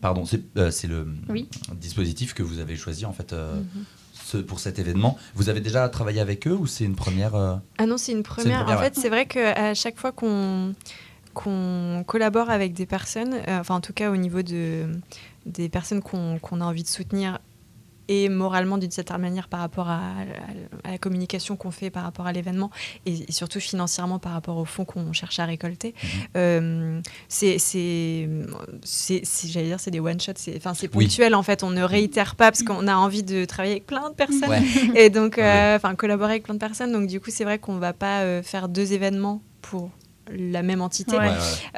[0.00, 1.48] pardon, c'est euh, c'est le Oui.
[1.76, 3.32] dispositif que vous avez choisi en fait.
[3.32, 3.60] euh,
[4.34, 4.42] Mhm.
[4.46, 7.86] pour cet événement, vous avez déjà travaillé avec eux ou c'est une première euh, Ah
[7.86, 8.60] non, c'est une première.
[8.64, 8.90] première, en ouais.
[8.90, 10.74] fait, c'est vrai qu'à chaque fois qu'on
[11.34, 14.86] qu'on collabore avec des personnes, euh, enfin en tout cas au niveau de,
[15.46, 17.38] des personnes qu'on a envie de soutenir
[18.12, 22.02] et moralement d'une certaine manière par rapport à, à- à la communication qu'on fait par
[22.02, 22.68] rapport à l'événement
[23.06, 25.94] et, et surtout financièrement par rapport aux fonds qu'on cherche à récolter.
[26.36, 27.58] Euh, c'est,
[28.82, 31.04] j'allais dire, c'est des one shots, c'est, enfin c'est Oui.
[31.06, 31.62] ponctuel en fait.
[31.62, 34.62] On ne réitère pas parce qu'on a envie de travailler avec plein de personnes Ouais.
[34.96, 35.44] et donc, Ouais.
[35.44, 36.92] euh, enfin, collaborer avec plein de personnes.
[36.92, 39.90] Donc, du coup, c'est vrai qu'on va pas euh, faire deux événements pour
[40.32, 41.16] la même entité.
[41.16, 41.28] Ouais.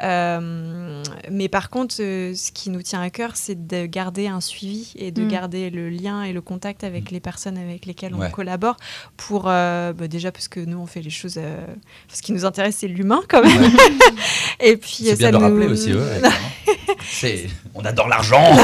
[0.03, 1.01] Euh,
[1.31, 4.93] mais par contre, euh, ce qui nous tient à cœur, c'est de garder un suivi
[4.95, 5.27] et de Mm.
[5.27, 8.29] garder le lien et le contact avec les personnes avec lesquelles on Ouais.
[8.31, 8.77] collabore.
[9.17, 11.35] Pour euh, bah, déjà parce que nous, on fait les choses.
[11.37, 11.65] euh,
[12.13, 13.71] ce qui nous intéresse, c'est l'humain quand même.
[14.59, 15.91] et puis C'est bien ça de le nous- rappeler aussi,
[17.75, 18.43] on adore l'argent.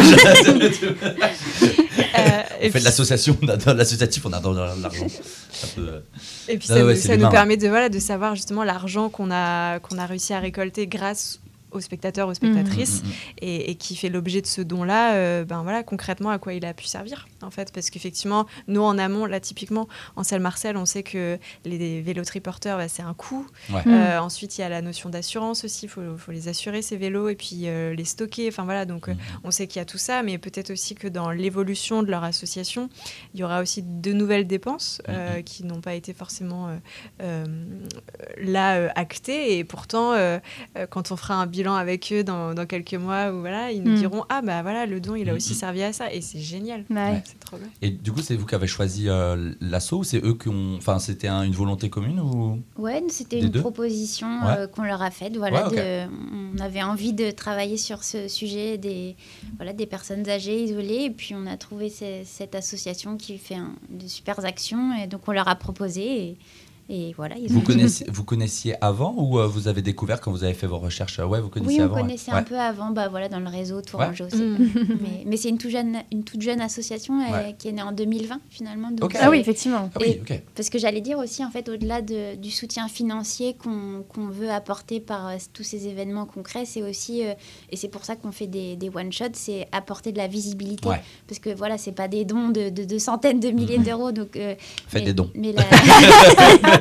[2.62, 5.08] Et Et fait de l'association, on dans l'associatif, on a dans l'argent.
[5.76, 6.02] Peu,
[6.48, 9.10] Et puis Ah ça, ouais, nous- ça nous permet de, voilà, de savoir justement l'argent
[9.10, 11.39] qu'on a, qu'on a réussi à récolter grâce
[11.71, 13.13] aux spectateurs, aux spectatrices, Mm, mm, mm.
[13.41, 16.65] et, et qui fait l'objet de ce don-là, euh, ben voilà, concrètement à quoi il
[16.65, 17.71] a pu servir, en fait.
[17.73, 22.23] Parce qu'effectivement, nous en amont, là typiquement, en salle Marcel, on sait que les vélos
[22.25, 23.45] triporteurs, bah, c'est un coût.
[23.69, 23.82] Ouais.
[23.88, 26.97] Euh, ensuite, il y a la notion d'assurance aussi, il faut, faut les assurer, ces
[26.97, 28.47] vélos, et puis euh, les stocker.
[28.47, 29.10] Enfin voilà, donc
[29.43, 32.23] on sait qu'il y a tout ça, mais peut-être aussi que dans l'évolution de leur
[32.23, 32.89] association,
[33.34, 35.01] il y aura aussi de nouvelles dépenses
[35.45, 36.77] qui n'ont pas été forcément euh,
[37.21, 37.45] euh,
[38.41, 39.58] là euh, actées.
[39.58, 40.39] Et pourtant, euh,
[40.77, 43.84] euh, quand on fera un bilan avec eux dans, dans quelques mois, ou voilà, ils
[43.84, 43.98] nous Mhm.
[43.98, 45.58] diront ah bah voilà, le don, il a aussi Mhm.
[45.60, 46.86] servi à ça, et c'est génial.
[46.89, 46.95] Ouais.
[46.95, 47.22] Ouais.
[47.26, 47.67] C'est trop bien.
[47.82, 50.76] Et du coup, c'est vous qui avez choisi euh, l'assaut ou c'est eux qui ont.
[50.78, 52.60] Enfin, c'était un- une volonté commune ou?
[52.78, 53.60] Ouais, c'était une deux?
[53.62, 54.54] proposition Ouais.
[54.58, 55.36] euh, qu'on leur a faite.
[55.38, 55.76] Voilà, Ouais, ok.
[55.76, 59.15] de- on avait envie de travailler sur ce sujet des,
[59.58, 61.04] voilà, des personnes âgées isolées.
[61.06, 64.93] Et puis, on a trouvé ce- cette association qui fait un- de super actions.
[65.02, 66.02] Et donc, on leur a proposé.
[66.30, 66.38] Et,
[66.89, 67.36] et voilà.
[67.38, 70.54] Ils vous ont- connaissiez, vous connaissiez avant ou euh, vous avez découvert quand vous avez
[70.54, 72.02] fait vos recherches euh, Ouais, vous connaissiez Oui, on avant ouais.
[72.02, 72.38] connaissait Ouais.
[72.39, 74.38] un peu avant, bah, voilà, dans le réseau Tourangeau aussi.
[74.41, 74.69] Mm.
[75.02, 77.56] mais mais c'est une, toute jeune- une toute jeune association euh, Ouais.
[77.58, 78.91] qui est née en 2020, finalement.
[78.91, 79.89] Donc c'est- Ah oui, effectivement.
[79.95, 80.19] Ah oui.
[80.56, 84.99] Parce que j'allais dire aussi, en fait, au-delà de- du soutien financier qu'on veut apporter
[84.99, 87.34] par euh, tous ces événements concrets, c'est aussi, euh,
[87.71, 90.88] et c'est pour ça qu'on fait des, des one-shots, c'est apporter de la visibilité.
[90.89, 91.02] Ouais.
[91.28, 93.84] Parce que voilà, c'est pas des dons de, de- de centaines de milliers Mhm.
[93.86, 94.12] d'euros.
[94.12, 94.56] Donc, euh,
[94.88, 95.30] Faites mais- des dons.
[95.36, 95.52] Mais
[96.63, 96.79] la...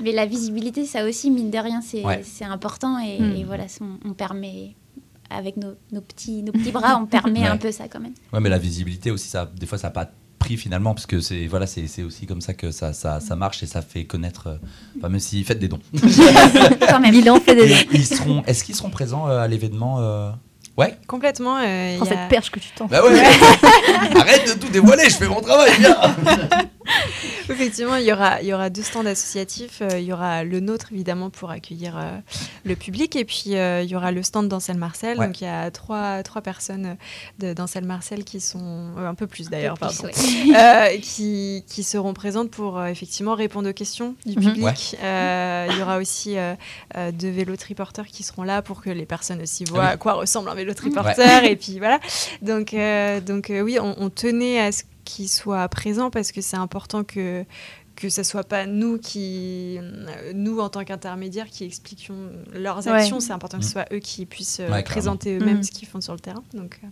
[0.00, 2.22] mais la visibilité, ça aussi, mine de rien, c'est Ouais.
[2.24, 2.98] c'est important.
[2.98, 3.36] Et, Mm.
[3.36, 4.74] et voilà, on, on permet,
[5.30, 7.46] avec nos, nos petits, nos petits bras, on permet Ouais.
[7.46, 8.12] un peu ça quand même.
[8.32, 11.06] Ouais, mais la visibilité aussi, ça, des fois, ça n'a pas de prix finalement, parce
[11.06, 13.82] que c'est voilà, c'est c'est aussi comme ça que ça, ça, ça marche et ça
[13.82, 14.46] fait connaître.
[14.48, 14.56] euh,
[14.98, 15.80] Enfin, même s'ils faites des dons.
[16.88, 17.10] Quand même.
[17.14, 17.74] Milan fait des.
[17.92, 18.42] Ils seront.
[18.46, 20.30] Est-ce qu'ils seront présents euh, à l'événement euh
[20.76, 20.94] Ouais?
[21.08, 21.56] Complètement.
[21.56, 22.84] euh, Prends y a- cette perche que tu tends.
[22.84, 23.18] Bah ouais.
[24.14, 25.04] Arrête de tout dévoiler.
[25.08, 25.70] Je fais mon travail.
[25.78, 25.96] Bien.
[27.50, 29.80] Effectivement, il y aura, il y aura deux stands associatifs.
[29.82, 32.18] Euh, il y aura le nôtre, évidemment, pour accueillir euh,
[32.64, 33.16] le public.
[33.16, 35.18] Et puis, euh, il y aura le stand d'Ancel Marcel.
[35.18, 35.26] Ouais.
[35.26, 36.96] Donc, il y a trois, trois personnes
[37.38, 38.90] d'Ancel Marcel qui sont...
[38.98, 40.04] euh, un peu plus, d'ailleurs, Plus, pardon.
[40.04, 40.12] ouais.
[40.56, 44.52] Euh, qui, qui seront présentes pour, euh, effectivement, répondre aux questions du Mhm.
[44.54, 44.96] public.
[45.02, 46.54] Euh, il y aura aussi euh,
[46.96, 49.86] euh, deux vélos triporteurs qui seront là pour que les personnes aussi voient oui.
[49.86, 51.44] à quoi ressemble un vélo triporteur.
[51.44, 52.00] Et puis, voilà.
[52.42, 56.42] Donc, euh, donc euh, oui, on, on tenait à ce qu'ils soient présents parce que
[56.42, 57.44] c'est important que
[57.96, 62.14] que ce soit pas nous qui, euh, nous en tant qu'intermédiaires, qui expliquions
[62.52, 62.92] leurs Ouais.
[62.92, 63.20] actions.
[63.20, 63.72] C'est important que ce Mm.
[63.72, 65.62] soit eux qui puissent euh, Ouais, présenter eux-mêmes Mm.
[65.62, 66.42] ce qu'ils font sur le terrain.
[66.52, 66.88] Donc, euh,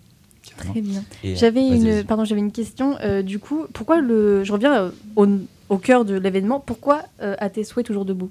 [0.57, 1.05] Très bien.
[1.22, 2.96] J'avais une, pardon, j'avais une question.
[3.03, 5.27] euh, du coup, pourquoi le, je reviens au,
[5.68, 6.59] au cœur de l'événement.
[6.61, 8.31] Pourquoi euh, à tes souhaits toujours debout?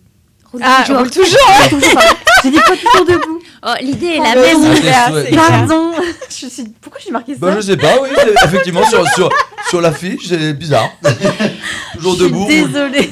[0.52, 1.02] Roule Ah, toujours.
[1.02, 1.39] roule toujours.
[2.44, 3.40] J'ai dit pas toujours debout.
[3.66, 4.58] Oh, L'idée est la même.
[4.94, 5.12] Ah.
[5.36, 5.94] Pardon.
[6.30, 6.64] je suis...
[6.82, 8.10] Pourquoi j'ai marqué ça Bah, je sais pas, oui,
[8.44, 9.30] effectivement, sur, sur,
[9.70, 10.90] sur l'affiche, c'est bizarre.
[11.96, 12.46] Toujours debout.
[12.48, 13.10] Désolée.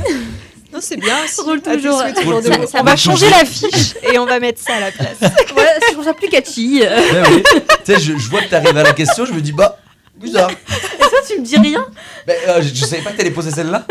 [0.73, 1.41] Non, c'est bien aussi.
[1.41, 1.99] Roule toujours.
[1.99, 2.55] souhaits, toujours Roule debout.
[2.65, 2.79] toujours.
[2.79, 5.17] On va changer l'affiche et on va mettre ça à la place.
[5.53, 6.81] voilà, je trouve ça plus catchy.
[6.83, 7.43] Euh, Ouais, oui.
[7.85, 9.77] Tu sais, je, je vois que t'arrives à la question, je me dis, bah,
[10.15, 10.49] bizarre.
[10.51, 11.85] Et toi, tu me dis rien
[12.29, 13.85] euh, je, je savais pas que t'allais poser celle-là.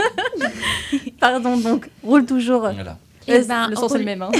[1.20, 2.60] Pardon, donc, roule toujours.
[2.62, 2.96] Voilà.
[3.30, 4.22] Eh ben, le sens est le même.
[4.22, 4.30] hein.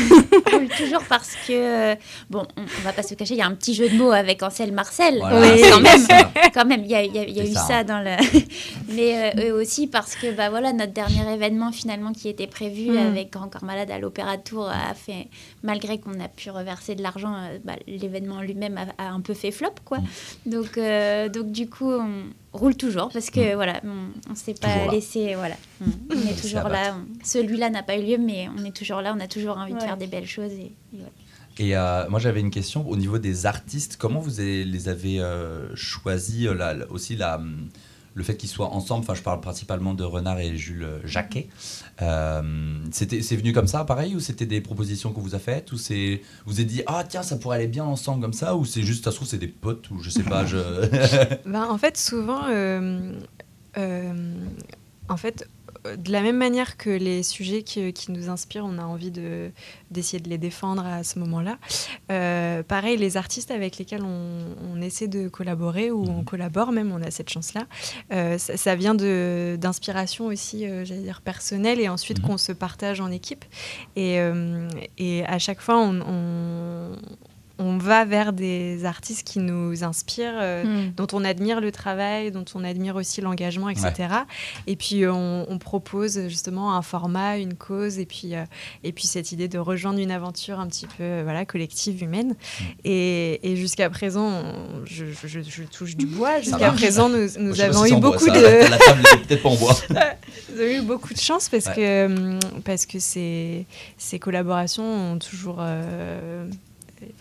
[0.53, 1.94] roule toujours parce que, euh,
[2.29, 4.12] bon, on, on va pas se cacher, il y a un petit jeu de mots
[4.12, 5.18] avec Ansel Marcel.
[5.18, 5.98] Voilà, Oui, quand même.
[6.00, 6.31] ça.
[6.55, 7.79] Quand même, il y a, il y a- il y a C'est eu ça, ça,
[7.79, 7.85] hein.
[7.85, 8.16] dans le.
[8.94, 12.90] Mais euh, eux aussi parce que, bah voilà, notre dernier événement finalement qui était prévu
[12.90, 12.96] Mm.
[12.96, 15.29] avec Grand Corps Malade à l'Opéra de Tours a fait,
[15.62, 19.35] malgré qu'on a pu reverser de l'argent, euh, bah, l'événement lui-même a, a un peu
[19.35, 19.98] fait flop, quoi.
[19.98, 20.50] Mm.
[20.50, 22.09] Donc, euh, donc du coup, on
[22.53, 24.91] roule toujours parce que, voilà, on, on s'est pas là.
[24.93, 25.55] laissé, voilà.
[25.81, 26.97] On, on est toujours là.
[27.25, 29.15] Celui-là n'a pas eu lieu, mais on est toujours là.
[29.17, 31.11] On a toujours envie de faire des belles choses et, et voilà.
[31.59, 33.97] Et euh, moi j'avais une question au niveau des artistes.
[33.99, 37.69] Comment vous avez- les avez euh, choisis euh, la- la- aussi la, hum,
[38.14, 41.49] le fait qu'ils soient ensemble Enfin, je parle principalement de Renard et Jules Jacquet.
[42.03, 42.42] Euh,
[42.90, 46.21] c'est venu comme ça, pareil, ou c'était des propositions qu'on vous a faites, ou c'est
[46.46, 49.04] vous avez dit ah tiens ça pourrait aller bien ensemble comme ça, ou c'est juste
[49.04, 50.44] ça se trouve c'est des potes ou je sais pas.
[50.46, 50.58] Je...
[51.46, 53.13] Ben, en fait, souvent, euh,
[53.77, 54.35] euh,
[55.08, 55.46] en fait, euh,
[55.85, 59.50] de la même manière que les sujets qui, qui nous inspirent, on a envie de,
[59.90, 61.58] d'essayer de les défendre à ce moment-là.
[62.10, 64.40] Euh, pareil, les artistes avec lesquels on,
[64.72, 66.24] on essaie de collaborer ou on Mhm.
[66.24, 67.66] collabore même, on a cette chance-là.
[68.12, 72.26] euh, ça, ça vient de, d'inspiration aussi, euh, j'allais dire, personnelle et ensuite Mhm.
[72.26, 73.44] qu'on se partage en équipe.
[73.96, 74.68] Et, euh,
[74.98, 76.92] et à chaque fois, on- on
[77.61, 80.92] on va vers des artistes qui nous inspirent, euh, Mm.
[80.96, 84.08] dont on admire le travail, dont on admire aussi l'engagement, etc.
[84.67, 88.44] Et puis on, on propose justement un format, une cause, et puis, euh,
[88.83, 92.31] et puis cette idée de rejoindre une aventure un petit peu euh, voilà, collective, humaine.
[92.31, 92.65] Mm.
[92.85, 97.08] Et, et jusqu'à présent, on- je, je- je- je touche du bois, Ça jusqu'à présent,
[97.08, 98.33] nous, nous avons si eu bois, beaucoup ça.
[98.33, 98.71] de...
[98.71, 99.77] La table n'est peut-être pas en bois.
[100.52, 101.75] Vous avez eu beaucoup de chance parce Ouais.
[101.75, 103.67] que, hum, parce que ces,
[103.98, 105.58] ces collaborations ont toujours.
[105.61, 106.46] euh,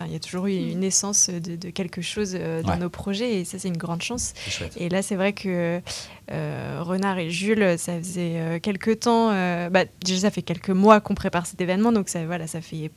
[0.09, 2.77] il y a toujours eu une essence de, de quelque chose euh, dans Ouais.
[2.77, 4.33] nos projets et ça, c'est une grande chance.
[4.77, 5.81] Et là, c'est vrai que
[6.31, 9.29] euh, Renard et Jules, ça faisait euh, quelques temps.
[9.31, 12.59] euh, bah, déjà, ça fait quelques mois qu'on prépare cet événement, donc ça, voilà, ça
[12.61, 12.91] fait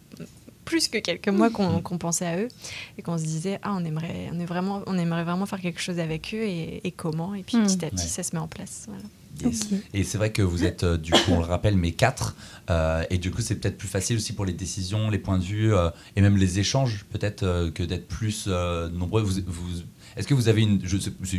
[0.64, 2.48] plus que quelques mois qu'on qu'on pensait à eux
[2.96, 5.80] et qu'on se disait ah on aimerait on est vraiment on aimerait vraiment faire quelque
[5.80, 7.64] chose avec eux et, et comment et puis Mm.
[7.66, 8.08] petit à petit Ouais.
[8.08, 9.02] ça se met en place voilà.
[9.44, 9.68] Yes.
[9.94, 12.36] Et c'est vrai que vous êtes, euh, du coup, on le rappelle, mais quatre.
[12.70, 15.44] euh, et du coup, c'est peut-être plus facile aussi pour les décisions, les points de
[15.44, 18.46] vue euh, et même les échanges, peut-être que d'être plus
[18.92, 19.22] nombreux.
[19.22, 19.82] Vous, vous-
[20.16, 20.80] Est-ce que vous avez une,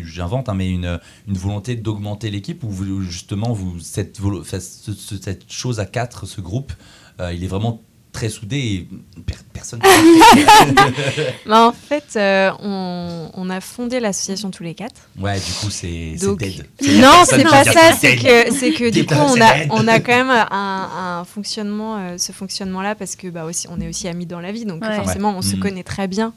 [0.04, 5.80] j'invente, hein, mais une, une volonté d'augmenter l'équipe ou vous, justement, vous, cette, cette chose
[5.80, 6.74] à quatre, ce groupe,
[7.20, 7.82] il est vraiment
[8.14, 8.88] très soudé et
[9.26, 9.82] per- personne.
[11.46, 15.10] Bah, en fait, euh, on, on a fondé l'association tous les quatre.
[15.20, 16.66] ouais, du coup, c'est dead.
[17.02, 17.92] Non, c'est pas ça.
[18.00, 21.98] C'est que, c'est que du coup, on a, on a quand même un, un fonctionnement,
[21.98, 24.84] euh, ce fonctionnement-là, parce que bah aussi, on est aussi amis dans la vie, donc
[24.84, 24.96] Ouais.
[24.96, 26.34] forcément, on se connaît très bien,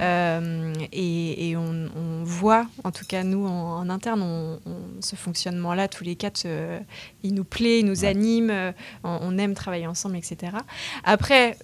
[0.00, 5.00] Euh, et, et on, on voit, en tout cas nous en, en interne, on, on-
[5.00, 6.78] ce fonctionnement-là, tous les quatre, euh,
[7.22, 8.08] il nous plaît, il nous Ouais.
[8.08, 8.72] anime, euh,
[9.04, 10.52] on, on aime travailler ensemble, etc.
[11.04, 11.13] Après,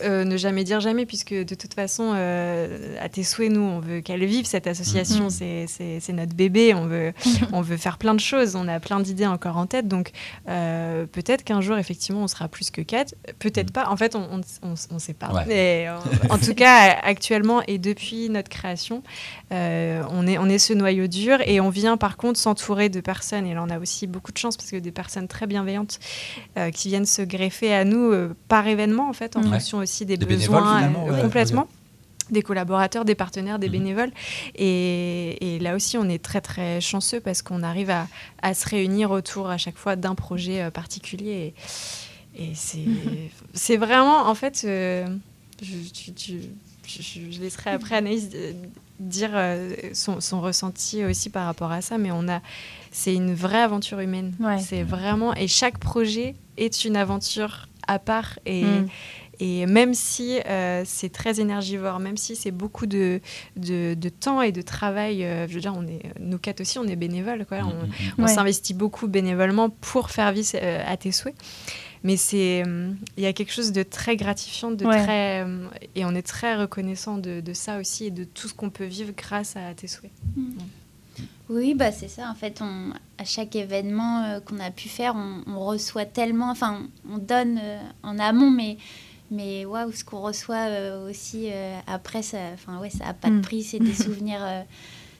[0.03, 3.80] euh, ne jamais dire jamais, puisque de toute façon, euh, à tes souhaits, nous, on
[3.80, 5.66] veut qu'elle vive cette association, Mhm.
[5.66, 7.12] c'est- notre bébé, on veut,
[7.53, 10.11] on veut faire plein de choses, on a plein d'idées encore en tête, donc
[10.48, 14.38] euh, peut-être qu'un jour, effectivement, on sera plus que quatre, peut-être pas, en fait, on
[14.38, 15.32] ne sait pas.
[15.32, 15.44] Ouais.
[15.46, 15.86] Mais,
[16.30, 19.03] en tout cas, actuellement et depuis notre création,
[19.51, 23.46] on, est, on est ce noyau dur et on vient par contre s'entourer de personnes,
[23.46, 25.98] et là on a aussi beaucoup de chance parce que des personnes très bienveillantes
[26.74, 28.12] qui viennent se greffer à nous
[28.48, 31.66] par événement, en fait, en fonction aussi des, besoins, euh, ouais, complètement
[32.30, 33.72] des collaborateurs, des partenaires, des Mhm.
[33.72, 34.12] bénévoles.
[34.55, 38.07] Et, et là aussi, on est très très chanceux parce qu'on arrive à,
[38.43, 41.55] à se réunir autour à chaque fois d'un projet euh, particulier.
[42.36, 42.84] Et, et c'est
[43.53, 45.07] c'est vraiment, en fait, euh,
[45.61, 46.41] je, tu- tu-
[46.86, 48.28] je- je- je laisserai après Anaïs
[49.01, 52.41] dire euh, son, son ressenti aussi par rapport à ça, mais on a,
[52.93, 54.34] c'est une vraie aventure humaine.
[54.38, 54.59] Ouais.
[54.61, 58.88] C'est vraiment, et chaque projet est une aventure à part et, Mm.
[59.41, 63.20] Et même si euh, c'est très énergivore, même si c'est beaucoup de,
[63.57, 66.78] de, de temps et de travail, euh, je veux dire, on est, nous quatre aussi,
[66.78, 67.62] on est bénévoles, quoi.
[67.62, 68.22] Mm, On, mm, mm.
[68.24, 68.28] Ouais.
[68.34, 71.34] s'investit beaucoup bénévolement pour faire vivre euh, à tes souhaits.
[72.03, 72.62] Mais c'est,
[73.18, 75.03] il y a quelque chose de très gratifiant, de Ouais.
[75.03, 75.47] très,
[75.95, 78.86] et on est très reconnaissant de, de ça aussi et de tout ce qu'on peut
[78.86, 80.11] vivre grâce à tes souhaits.
[81.51, 82.30] Oui, bah c'est ça.
[82.30, 86.51] En fait, on, à chaque événement euh, qu'on a pu faire, on, on reçoit tellement.
[86.51, 88.78] Enfin, on donne euh, en amont, mais
[89.31, 93.28] mais waouh, ce qu'on reçoit euh, aussi euh, après, ça, enfin ouais, ça a pas
[93.28, 93.41] de Mm.
[93.43, 93.62] prix.
[93.62, 94.62] C'est des souvenirs, euh,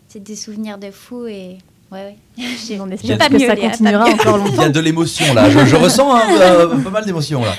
[0.09, 1.59] c'est des souvenirs de fou et
[1.93, 2.45] ouais, ouais.
[2.67, 4.63] J'ai- On espère que mieux, ça continuera encore Il y longtemps.
[4.63, 5.49] a de l'émotion là.
[5.51, 7.53] Je, je ressens hein, euh, pas mal d'émotion là.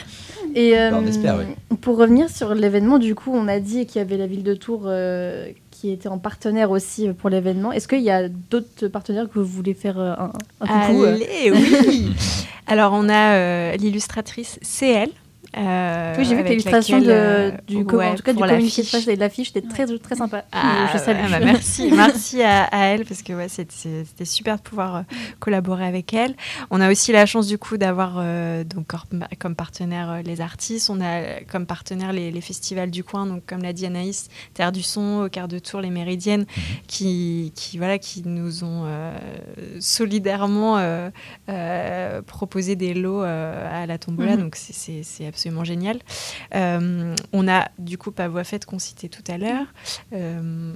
[0.54, 1.78] Et euh, On espère, oui.
[1.78, 4.54] pour revenir sur l'événement, du coup, on a dit qu'il y avait la ville de
[4.54, 7.72] Tours euh, qui était en partenaire aussi pour l'événement.
[7.72, 11.14] Est-ce qu'il y a d'autres partenaires que vous voulez faire euh, un, un coucou euh
[11.16, 12.10] Allez, oui.
[12.68, 15.08] Alors on a euh, l'illustratrice CL.
[15.58, 18.88] Euh, Oui, j'ai vu que l'illustration euh, du, ouais, en tout cas, du communiqué de
[18.88, 18.89] l'affiche.
[18.89, 20.45] presse et de l'affiche était très, très sympa.
[20.52, 21.30] Ah, je salue.
[21.30, 25.02] bah, merci, merci à, à elle parce que ouais, c'était super de pouvoir euh,
[25.39, 26.36] collaborer avec elle.
[26.70, 28.88] On a aussi la chance du coup d'avoir euh, donc
[29.39, 33.62] comme, partenaire les artistes, on a comme partenaire les, les festivals du coin, donc comme
[33.62, 36.45] l'a dit Anaïs, Terre du Son, au quart de tour, les Méridiennes,
[36.88, 38.86] qui, qui voilà qui nous ont
[39.80, 40.80] solidairement
[42.28, 44.41] proposé des lots à la tombola, Mhm.
[44.43, 45.97] donc c'est- c'est absolument génial.
[46.53, 49.65] Euh, on a du coup Pavois Fête qu'on citait tout à l'heure.
[50.13, 50.71] Euh,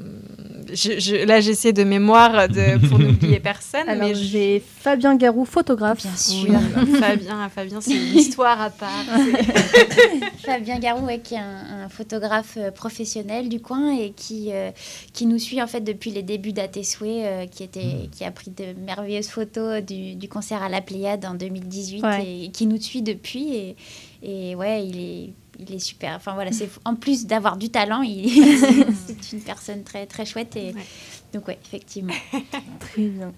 [0.74, 3.88] je- je- là, j'essaie de mémoire de, pour n'oublier personne.
[3.88, 6.00] Alors, mais je- j'ai Fabien Garou, photographe.
[6.02, 7.00] Bien Oui, sûr.
[7.00, 8.90] Fabien, Fabien, c'est une histoire à part.
[10.44, 14.72] Fabien Garou, ouais, qui est un, un photographe euh, professionnel du coin et qui, euh,
[15.14, 18.50] qui nous suit en fait depuis les débuts d'Atesoué, euh, qui, était, qui a pris
[18.52, 22.26] de merveilleuses photos du, du concert à la Pléiade en 2018 Ouais.
[22.46, 23.54] et, qui nous suit depuis.
[23.56, 23.76] Et,
[24.24, 26.14] et ouais, il est, il est super.
[26.16, 28.30] Enfin voilà, c'est en plus d'avoir du talent, il
[29.08, 30.56] c'est une personne très très chouette.
[30.56, 30.86] Et, Ouais.
[31.34, 32.14] Donc ouais, effectivement.
[32.80, 33.34] Très bien.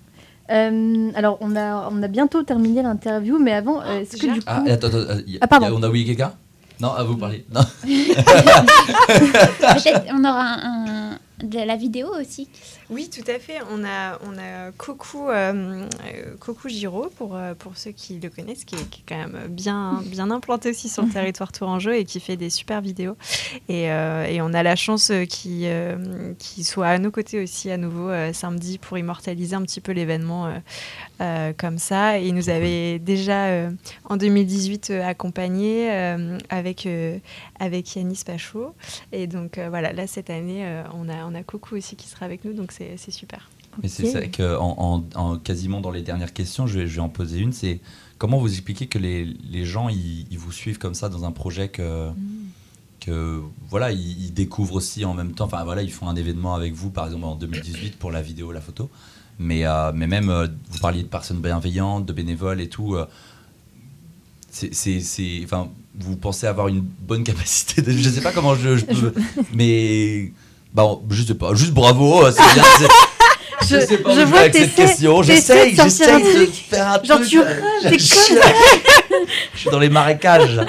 [0.51, 4.39] Euh, alors, on a, on a bientôt terminé l'interview, mais avant, Ah, est-ce que du
[4.39, 4.45] coup.
[4.45, 5.65] Ah, attends, attends, euh, y a- Ah, pardon.
[5.65, 6.34] y a- on a oublié quelqu'un
[6.80, 7.43] Non, à vous parler.
[7.51, 7.61] Non.
[10.13, 12.47] On aura un, un- de la vidéo aussi.
[12.90, 13.60] Oui, tout à fait.
[13.70, 18.64] On a, on a Coucou, euh, euh, Giraud, pour, euh, pour ceux qui le connaissent,
[18.64, 22.06] qui est, qui est quand même bien, bien implanté aussi sur le territoire tourangeau et
[22.06, 23.18] qui fait des super vidéos.
[23.68, 27.78] Et, euh, et on a la chance qu'il euh, soit à nos côtés aussi à
[27.78, 30.54] nouveau samedi pour immortaliser un petit peu l'événement
[31.58, 32.20] comme ça.
[32.20, 33.70] Et il nous avait déjà
[34.06, 35.90] en 2018 euh, accompagné
[36.50, 36.88] avec,
[37.60, 38.74] avec Yanis Pachot.
[39.12, 42.46] Et donc voilà, là cette année, on, a, on a Coucou aussi qui sera avec
[42.46, 43.49] nous, donc c'est super.
[43.84, 46.95] Mais c'est vrai que en, en- en- quasiment dans les dernières questions, je vais, je
[46.95, 47.53] vais en poser une.
[47.53, 47.80] C'est
[48.17, 51.32] comment vous expliquez que les, les gens ils, ils vous suivent comme ça dans un
[51.32, 52.09] projet que
[52.99, 55.45] que voilà ils, ils découvrent aussi en même temps.
[55.45, 58.51] Enfin voilà, ils font un événement avec vous par exemple en 2018 pour la vidéo,
[58.51, 58.89] la photo.
[59.39, 62.95] Mais euh, mais même euh, vous parliez de personnes bienveillantes, de bénévoles et tout.
[62.95, 63.05] euh,
[64.49, 65.69] c'est enfin
[65.99, 69.13] vous pensez avoir une bonne capacité de, je sais pas comment je, je peux
[69.53, 70.32] mais
[70.74, 72.88] bon je sais pas juste bravo euh, c'est bien c'est-
[73.82, 75.22] je, sais pas où je je vais vois avec que cette t'essaies- question.
[75.22, 76.55] t'essaies J'essaye, de sortir un j'essaye de truc.
[76.70, 77.30] faire un Genre, truc.
[77.30, 78.05] tu euh, râles, t'es je,
[79.53, 80.61] je suis dans les marécages.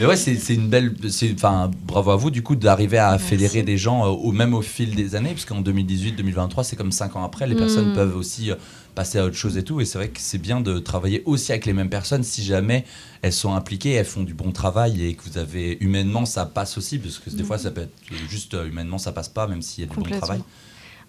[0.00, 0.94] Mais ouais, c'est une belle.
[1.34, 4.62] Enfin, bravo à vous, du coup, d'arriver à fédérer des gens, euh, au, même au
[4.62, 7.94] fil des années, parce qu'en 2018-2023, c'est comme 5 ans après, les personnes Mm.
[7.94, 8.56] peuvent aussi euh,
[8.94, 9.80] passer à autre chose et tout.
[9.80, 12.84] Et c'est vrai que c'est bien de travailler aussi avec les mêmes personnes si jamais
[13.22, 16.76] elles sont impliquées, elles font du bon travail et que vous avez humainement, ça passe
[16.78, 19.62] aussi, parce que des fois, ça peut être juste euh, humainement, ça passe pas, même
[19.62, 20.40] s'il y a du bon travail.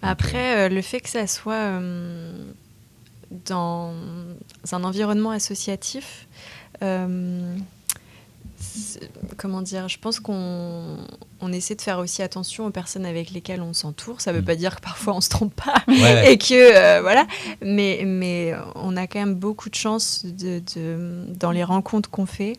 [0.02, 1.80] Après, euh, le fait que ça soit
[3.46, 3.92] dans
[4.72, 6.26] un environnement associatif,
[6.82, 7.56] euh,
[9.36, 10.96] comment dire, je pense qu'on
[11.40, 14.20] on essaie de faire aussi attention aux personnes avec lesquelles on s'entoure.
[14.20, 14.46] Ça ne veut Mm.
[14.46, 16.32] pas dire que parfois on se trompe pas ouais.
[16.32, 17.26] et que euh, voilà,
[17.62, 22.26] mais, mais on a quand même beaucoup de chance de, de- dans les rencontres qu'on
[22.26, 22.54] fait.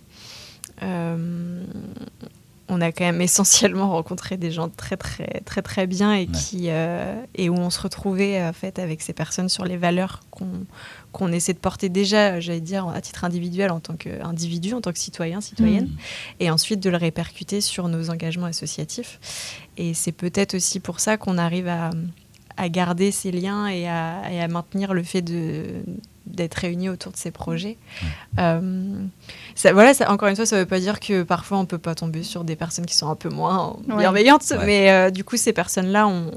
[0.83, 1.63] Euh,
[2.69, 6.65] on a quand même essentiellement rencontré des gens très très très très bien et qui
[6.69, 10.65] euh, et où on se retrouvait en fait avec ces personnes sur les valeurs qu'on
[11.11, 14.91] qu'on essaie de porter déjà, j'allais dire à titre individuel en tant qu'individu, en tant
[14.91, 15.97] que citoyen, citoyenne, Mm.
[16.39, 19.19] et ensuite de le répercuter sur nos engagements associatifs.
[19.77, 21.89] Et c'est peut-être aussi pour ça qu'on arrive à,
[22.57, 25.83] à garder ces liens et à, et à maintenir le fait de
[26.29, 27.77] d'être réunis autour de ces projets.
[28.39, 28.91] Euh,
[29.55, 31.77] ça, voilà, ça, encore une fois, ça ne veut pas dire que parfois on peut
[31.77, 33.97] pas tomber sur des personnes qui sont un peu moins Ouais.
[33.97, 34.65] bienveillantes, Ouais.
[34.65, 36.31] mais euh, du coup, ces personnes-là, on,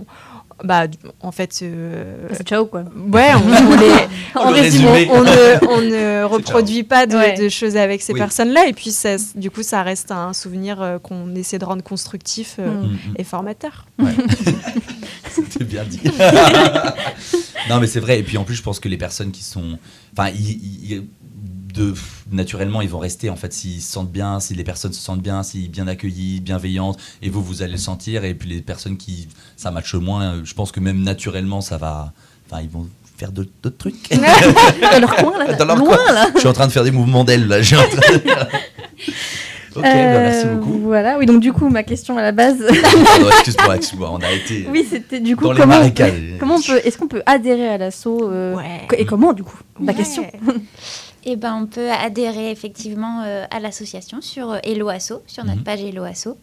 [0.64, 0.84] bah,
[1.20, 2.84] en fait, euh, C'est ciao quoi.
[3.12, 4.76] Ouais, on, on les,
[5.08, 7.34] on ne, on ne reproduit pas de, Ouais.
[7.36, 8.18] de choses avec ces Oui.
[8.20, 11.82] personnes-là, et puis ça, du coup, ça reste un souvenir euh, qu'on essaie de rendre
[11.82, 12.98] constructif euh, Mm.
[13.18, 13.86] et formateur.
[15.50, 16.00] C'est bien dit.
[17.70, 18.18] non, mais c'est vrai.
[18.18, 19.78] Et puis en plus, je pense que les personnes qui sont.
[20.16, 21.04] Enfin, ils-
[21.72, 21.94] de,
[22.30, 23.30] naturellement, ils vont rester.
[23.30, 26.40] En fait, s'ils se sentent bien, si les personnes se sentent bien, sont bien accueillis,
[26.40, 28.24] bienveillantes, et vous, vous allez le sentir.
[28.24, 29.28] Et puis les personnes qui.
[29.56, 32.12] Ça matche moins, je pense que même naturellement, ça va.
[32.50, 34.10] Enfin, ils vont faire d'autres trucs.
[34.10, 35.52] Dans leur coin, là.
[35.54, 36.12] Dans leur Loin, coin.
[36.12, 36.26] là.
[36.34, 37.60] Je suis en train de faire des mouvements d'ailes, là.
[37.62, 38.18] Je suis en train de-
[39.76, 40.78] ok, bah, merci Euh, beaucoup.
[40.80, 42.58] Voilà, oui, donc du coup, ma question à la base.
[43.04, 44.66] Pardon, excuse-moi, excuse-moi, on a été.
[44.70, 46.10] oui, c'était du coup dans les comment, marécages.
[46.12, 48.56] peut, comment on peut, est-ce qu'on peut adhérer à l'assaut euh,
[48.98, 50.26] Et comment du coup La question?
[51.24, 55.58] Eh ben, on peut adhérer effectivement euh, à l'association sur euh, Hello Asso, sur notre
[55.58, 55.64] Mhm.
[55.64, 56.36] page Hello Asso.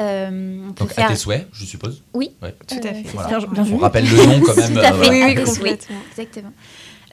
[0.00, 1.06] Euh, on peut Donc, faire...
[1.06, 2.54] à tes souhaits, je suppose Oui, Ouais.
[2.66, 3.02] tout à fait.
[3.12, 3.38] Voilà.
[3.40, 3.74] Bien- bien On vu.
[3.76, 4.72] rappelle le nom quand même.
[4.74, 5.08] Tout à euh, fait.
[5.10, 5.34] voilà.
[5.34, 5.56] tes souhaits.
[5.80, 5.96] complètement.
[6.10, 6.52] Exactement.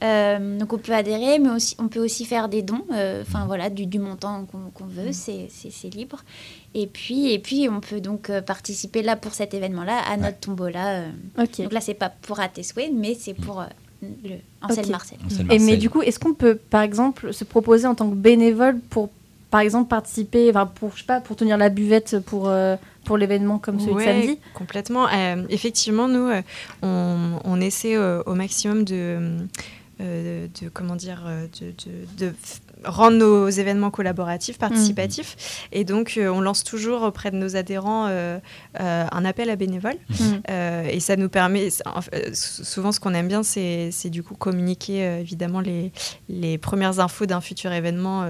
[0.02, 3.26] Euh, donc on peut adhérer, mais aussi, on peut aussi faire des dons, euh, Mhm.
[3.28, 6.24] enfin voilà, du, du montant qu'on veut, c'est c'est- libre.
[6.74, 11.00] Et puis, et puis on peut donc participer là pour cet événement-là à notre tombola.
[11.02, 11.10] euh.
[11.38, 11.62] Ok.
[11.64, 13.66] Donc là c'est pas pour à tes souhaits, mais c'est pour euh,
[14.02, 14.92] le Ansel Ok.
[14.92, 15.18] Marcel.
[15.50, 18.80] Et mais du coup, est-ce qu'on peut, par exemple, se proposer en tant que bénévole
[18.90, 19.10] pour,
[19.52, 22.76] par exemple, participer, enfin, pour, je sais pas, pour tenir la buvette pour, euh,
[23.06, 24.40] pour l'événement comme celui Ouais, de samedi?
[24.54, 25.08] Complètement.
[25.08, 26.42] Euh, effectivement, nous, euh,
[26.82, 29.38] on, on essaie euh, au maximum de,
[30.02, 31.24] euh, de comment dire,
[31.60, 32.34] de, de- de
[32.86, 35.68] rendre nos événements collaboratifs, participatifs.
[35.72, 38.40] Et donc, euh, on lance toujours auprès de nos adhérents euh,
[38.80, 39.98] euh, un appel à bénévoles.
[40.10, 40.24] Mm.
[40.50, 41.70] Euh, et ça nous permet,
[42.34, 45.92] souvent ce qu'on aime bien, c'est c'est du coup communiquer évidemment les,
[46.30, 48.30] les premières infos d'un futur événement,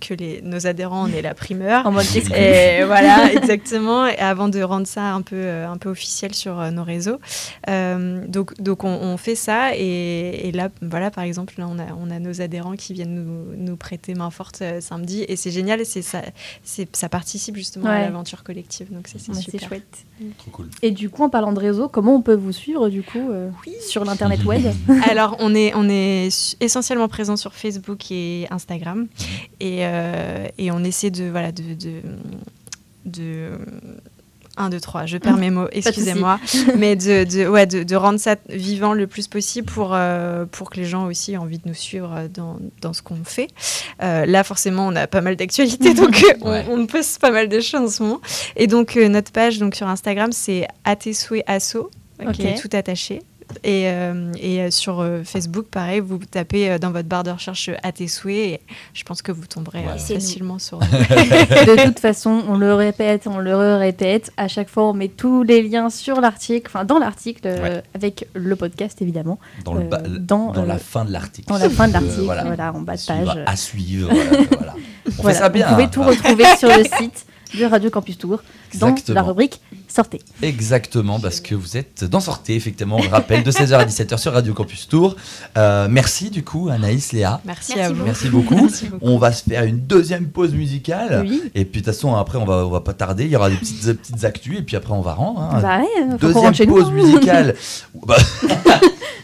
[0.00, 1.86] que les, nos adhérents en aient la primeur.
[1.86, 2.06] En mode.
[2.34, 4.06] Et voilà, exactement.
[4.06, 7.18] Et avant de rendre ça un peu, un peu officiel sur nos réseaux.
[7.66, 9.74] Donc, donc on, on fait ça.
[9.74, 13.14] Et, et là, voilà, par exemple, là, on a, on a nos adhérents qui viennent
[13.14, 15.24] nous, nous prêter main forte euh, samedi.
[15.28, 16.22] Et c'est génial, et c'est ça,
[16.92, 18.92] ça participe justement à l'aventure collective.
[18.92, 19.60] Donc c'est Ouais, super.
[19.60, 20.04] c'est chouette.
[20.38, 20.68] Trop cool.
[20.82, 23.50] Et du coup, en parlant de réseau, comment on peut vous suivre du coup euh,
[23.86, 24.62] sur l'internet web
[25.10, 26.28] Alors, on est, on est
[26.60, 29.06] essentiellement présent sur Facebook et Instagram.
[29.60, 31.24] Et, euh, et on essaie de.
[31.28, 31.74] Voilà, de.
[31.74, 32.00] de,
[33.04, 33.50] de
[34.58, 36.38] 1, 2, 3, je perds mes mots, excusez-moi.
[36.76, 40.70] mais de, de, ouais, de, de rendre ça vivant le plus possible pour, euh, pour
[40.70, 43.48] que les gens aussi aient envie de nous suivre dans, dans ce qu'on fait.
[44.02, 47.60] Euh, là, forcément, on a pas mal d'actualités, donc euh, on, poste pas mal de
[47.60, 48.20] choses en ce moment.
[48.56, 51.90] Et donc, euh, notre page donc, sur Instagram, c'est atesouet asso,
[52.32, 53.22] qui est tout attaché.
[53.64, 57.30] Et, euh, et euh, sur euh, Facebook, pareil, vous tapez euh, dans votre barre de
[57.30, 58.60] recherche à tes souhaits et
[58.92, 60.78] je pense que vous tomberez euh, facilement sur.
[60.80, 64.32] De toute façon, on le répète, on le répète.
[64.36, 67.82] À chaque fois, on met tous les liens sur l'article, enfin dans l'article, euh, Ouais.
[67.94, 71.48] avec le podcast évidemment, Dans, le Euh, bas- dans, dans euh, la fin de l'article.
[71.48, 72.44] dans la fin de Euh, l'article, voilà.
[72.44, 72.72] voilà.
[72.74, 73.38] en bas de page.
[73.46, 74.10] À suivre.
[74.12, 74.74] voilà.
[75.06, 75.66] On Voilà, fait ça bien.
[75.68, 77.24] Vous pouvez tout retrouver sur le site
[77.56, 78.42] de Radio Campus Tour
[78.78, 79.14] dans Exactement.
[79.14, 80.20] la rubrique Sortez.
[80.42, 84.18] Exactement, parce que vous êtes dans Sortez, effectivement, on le rappelle, de 16h à 17h
[84.18, 85.16] sur Radio Campus Tour.
[85.56, 87.40] Euh, merci du coup, Anaïs, Léa.
[87.46, 88.04] Merci, Merci à vous.
[88.04, 88.54] Merci beaucoup.
[88.56, 89.06] Merci beaucoup.
[89.06, 91.24] On va se faire une deuxième pause musicale.
[91.26, 91.42] Oui.
[91.54, 93.24] Et puis de toute façon, après, on va, on va pas tarder.
[93.24, 94.58] Il y aura des petites, des petites actus.
[94.58, 95.40] Et puis après, on va rendre.
[95.40, 95.60] hein.
[95.62, 97.54] Bah ouais, Deuxième pause musicale.
[98.06, 98.16] Bah,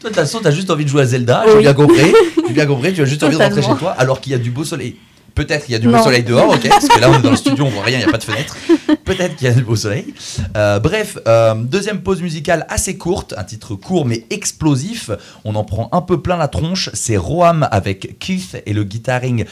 [0.00, 1.44] Toi, de toute façon, t'as juste envie de jouer à Zelda.
[1.46, 1.60] J'ai Oui.
[1.62, 2.12] bien compris.
[2.46, 2.92] J'ai bien compris.
[2.92, 4.96] Tu as juste envie de rentrer chez toi alors qu'il y a du beau soleil.
[5.35, 6.05] Peut-être qu'il y a du beau Non.
[6.05, 8.03] soleil dehors, ok Parce que là, on est dans le studio, on voit rien, il
[8.03, 8.57] n'y a pas de fenêtre.
[9.05, 10.14] Peut-être qu'il y a du beau soleil.
[10.57, 15.11] Euh, bref, euh, deuxième pause musicale assez courte, un titre court mais explosif.
[15.45, 16.91] On en prend un peu plein la tronche.
[16.93, 19.45] C'est Roam avec Keith et le, guitaring,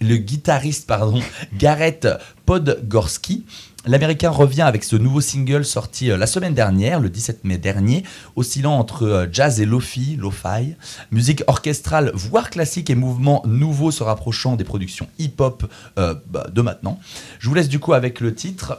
[0.00, 1.20] le guitariste pardon,
[1.58, 2.08] Gareth
[2.46, 3.44] Podgorski.
[3.86, 8.02] L'américain revient avec ce nouveau single sorti euh, la semaine dernière, le 17 mai dernier,
[8.34, 10.74] oscillant entre euh, jazz et lofi, lo-fi,
[11.12, 16.60] musique orchestrale, voire classique et mouvement nouveau se rapprochant des productions hip-hop euh, bah, de
[16.62, 16.98] maintenant.
[17.38, 18.78] Je vous laisse du coup avec le titre.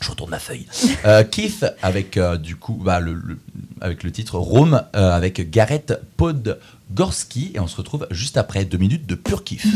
[0.00, 0.66] Je retourne ma feuille.
[1.06, 3.38] Euh, Keith avec euh, du coup bah, le, le-
[3.80, 9.06] avec le titre Rome avec Gareth Podgorski et on se retrouve juste après deux minutes
[9.06, 9.66] de pur kiff.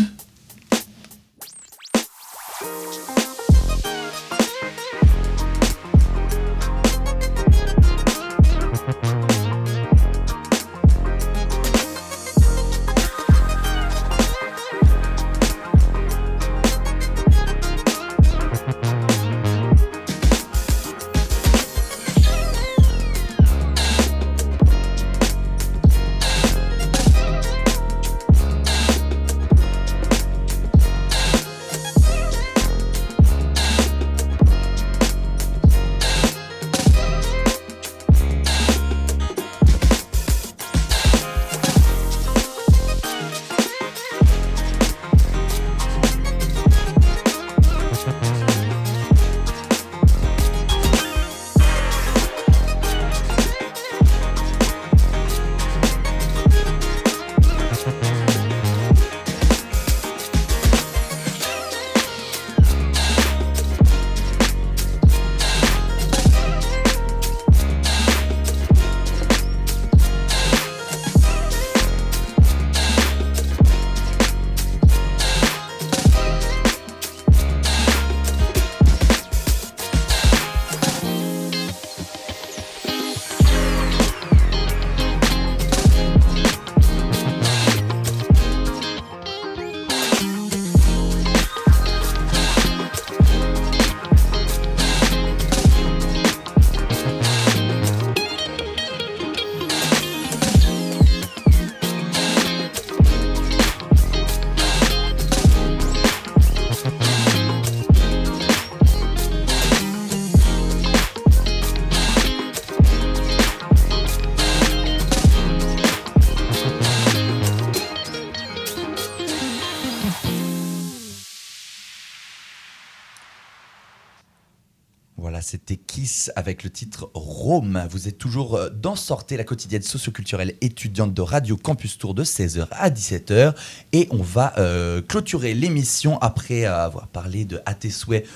[126.44, 127.86] Avec le titre Rome.
[127.90, 132.22] Vous êtes toujours euh, dans Sortez, la quotidienne socioculturelle étudiante de Radio Campus Tour de
[132.22, 133.54] 16h à 17h.
[133.94, 138.26] Et on va euh, clôturer l'émission après avoir parlé de À tes souhaits.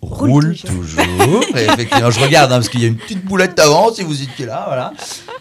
[0.00, 1.42] Roule, toujours.
[1.56, 4.46] Effectivement, je regarde hein, parce qu'il y a une petite boulette avant si vous étiez
[4.46, 4.64] là.
[4.66, 4.92] Voilà.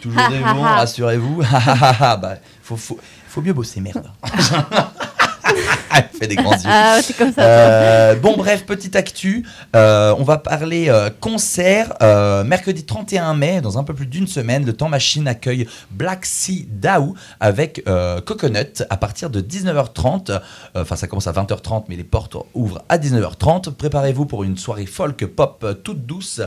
[0.02, 1.42] Toujours des bons, rassurez-vous.
[1.42, 4.12] bah, faut, faut, faut mieux bosser, merde.
[5.96, 6.60] Elle fait des grands yeux.
[6.66, 7.42] Ah, c'est comme ça.
[7.42, 9.46] Euh, bon, bref, petite actu.
[9.76, 11.94] Euh, on va parler euh, concert.
[12.02, 16.26] Euh, mercredi 31 mai, dans un peu plus d'une semaine, le Temps Machine accueille Black
[16.26, 20.32] Sea Dao avec euh, Coconut à partir de 19h30.
[20.32, 20.40] Euh,
[20.76, 23.72] Enfin, ça commence à 20h30, mais les portes ouvrent à 19h30.
[23.72, 26.42] Préparez-vous pour une soirée folk pop toute douce.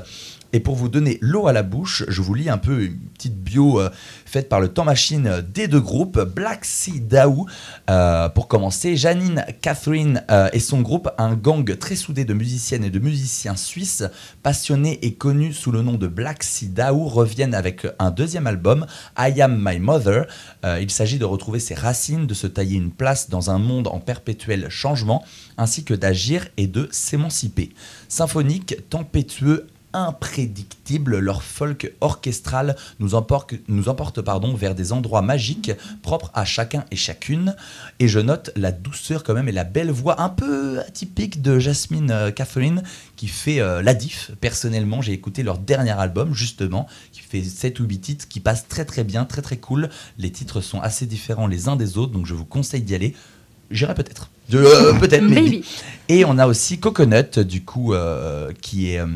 [0.54, 3.36] Et pour vous donner l'eau à la bouche, je vous lis un peu une petite
[3.36, 3.90] bio euh,
[4.24, 7.48] faite par le Temps Machine des deux groupes, Black Sea Dao.
[7.90, 12.84] Euh, pour commencer, Janine Catherine euh, et son groupe, un gang très soudé de musiciennes
[12.84, 14.04] et de musiciens suisses,
[14.44, 18.86] passionnés et connus sous le nom de Black Sea Dao, reviennent avec un deuxième album,
[19.18, 20.26] I Am My Mother.
[20.64, 23.88] Euh, il s'agit de retrouver ses racines, de se tailler une place dans un monde
[23.88, 25.24] en perpétuel changement,
[25.58, 27.70] ainsi que d'agir et de s'émanciper.
[28.08, 35.72] Symphonique, tempétueux, imprédictible, leur folk orchestral nous emporte, pardon, vers des endroits magiques
[36.02, 37.56] propres à chacun et chacune.
[38.00, 41.58] Et je note la douceur quand même et la belle voix un peu atypique de
[41.58, 42.82] Jasmine euh, Catherine
[43.16, 44.32] qui fait euh, la diff.
[44.40, 48.68] Personnellement, j'ai écouté leur dernier album justement qui fait 7 ou 8 titres qui passent
[48.68, 49.88] très très bien, très très cool.
[50.18, 53.14] Les titres sont assez différents les uns des autres donc je vous conseille d'y aller.
[53.70, 54.30] J'irai peut-être.
[54.52, 55.64] Euh, peut-être, maybe.
[56.10, 59.06] Et on a aussi Coconut, du coup, euh, qui est euh,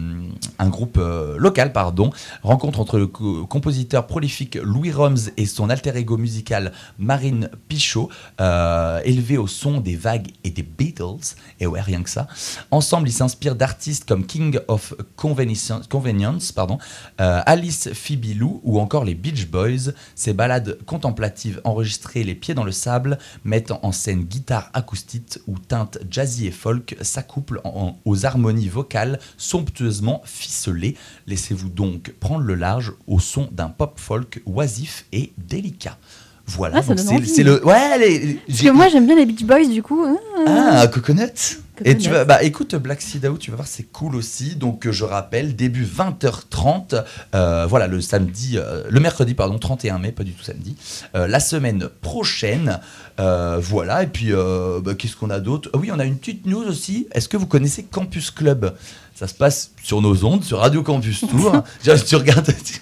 [0.59, 2.11] un groupe euh, local, pardon.
[2.43, 8.09] Rencontre entre le co- compositeur prolifique Louis Roms et son alter ego musical Marine Pichot,
[8.39, 11.35] élevé au son des vagues et des Beatles.
[11.61, 12.27] Et ouais, rien que ça.
[12.71, 16.79] Ensemble, ils s'inspirent d'artistes comme King of Convenience, Convenience, pardon,
[17.19, 19.93] Alice Phoebe Lou ou encore les Beach Boys.
[20.15, 25.59] Ces balades contemplatives enregistrées les pieds dans le sable, mettant en scène guitare acoustique ou
[25.59, 30.97] teintes jazzy et folk s'accouplent en- en- aux harmonies vocales somptueusement ficelées.
[31.27, 35.99] Laissez-vous donc prendre le large au son d'un pop folk oisif et délicat.
[36.47, 36.83] Voilà, Ah,
[37.27, 37.63] c'est le.
[37.65, 40.03] Ouais, les- Parce que moi, j'aime bien les Beach Boys, du coup.
[40.47, 41.59] ah, Coconut.
[41.85, 44.57] Et tu vas, bah écoute, Black Sea Dao, tu vas voir, c'est cool aussi.
[44.57, 47.05] Donc, euh, je rappelle, début 20h30,
[47.35, 50.77] euh, voilà, le samedi, euh, le mercredi, pardon, 31 mai, pas du tout samedi,
[51.15, 52.81] euh, la semaine prochaine.
[53.17, 55.71] voilà, et puis, bah, qu'est-ce qu'on a d'autre?
[55.75, 57.09] Ah Oui, on a une petite news aussi.
[57.13, 58.75] Est-ce que vous connaissez Campus Club?
[59.19, 61.65] Ça se passe sur nos ondes, sur Radio Campus Tour.
[62.07, 62.81] Tu regardes, tu.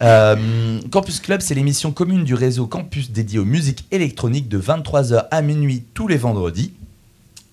[0.00, 5.26] Euh, Campus Club, c'est l'émission commune du réseau Campus dédiée aux musiques électroniques de 23h
[5.28, 6.72] à minuit tous les vendredis.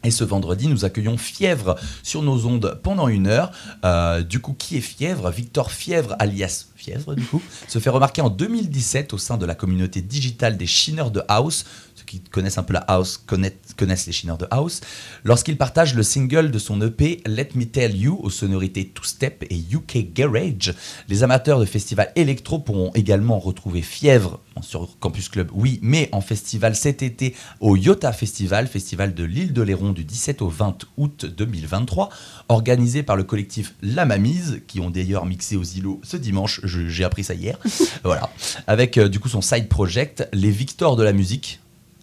[0.04, 3.52] Et ce vendredi, nous accueillons Fièvre sur nos ondes pendant une heure.
[3.84, 5.30] Euh, du coup, qui est Fièvre?
[5.30, 9.56] Victor Fièvre, alias Fièvre, du coup, se fait remarquer en 2017 au sein de la
[9.56, 11.66] communauté digitale des chineurs de house.
[12.10, 14.82] Qui connaissent un peu la house connaissent, connaissent les chineurs de house.
[15.24, 19.55] Lorsqu'il partage le single de son EP Let Me Tell You aux sonorités two-step et
[19.72, 20.74] UK Garage,
[21.07, 26.22] les amateurs de festivals électro pourront également retrouver Fièvre sur Campus Club, oui, mais en
[26.22, 30.86] festival cet été au Yota Festival, festival de l'île de Léron du 17 au 20
[30.97, 32.10] août 2023,
[32.49, 37.03] organisé par le collectif La Mamise, qui ont d'ailleurs mixé aux îlots ce dimanche, j'ai
[37.03, 37.60] appris ça hier,
[38.03, 38.32] voilà,
[38.66, 41.60] avec euh, du coup son side project, les Victors de la musique.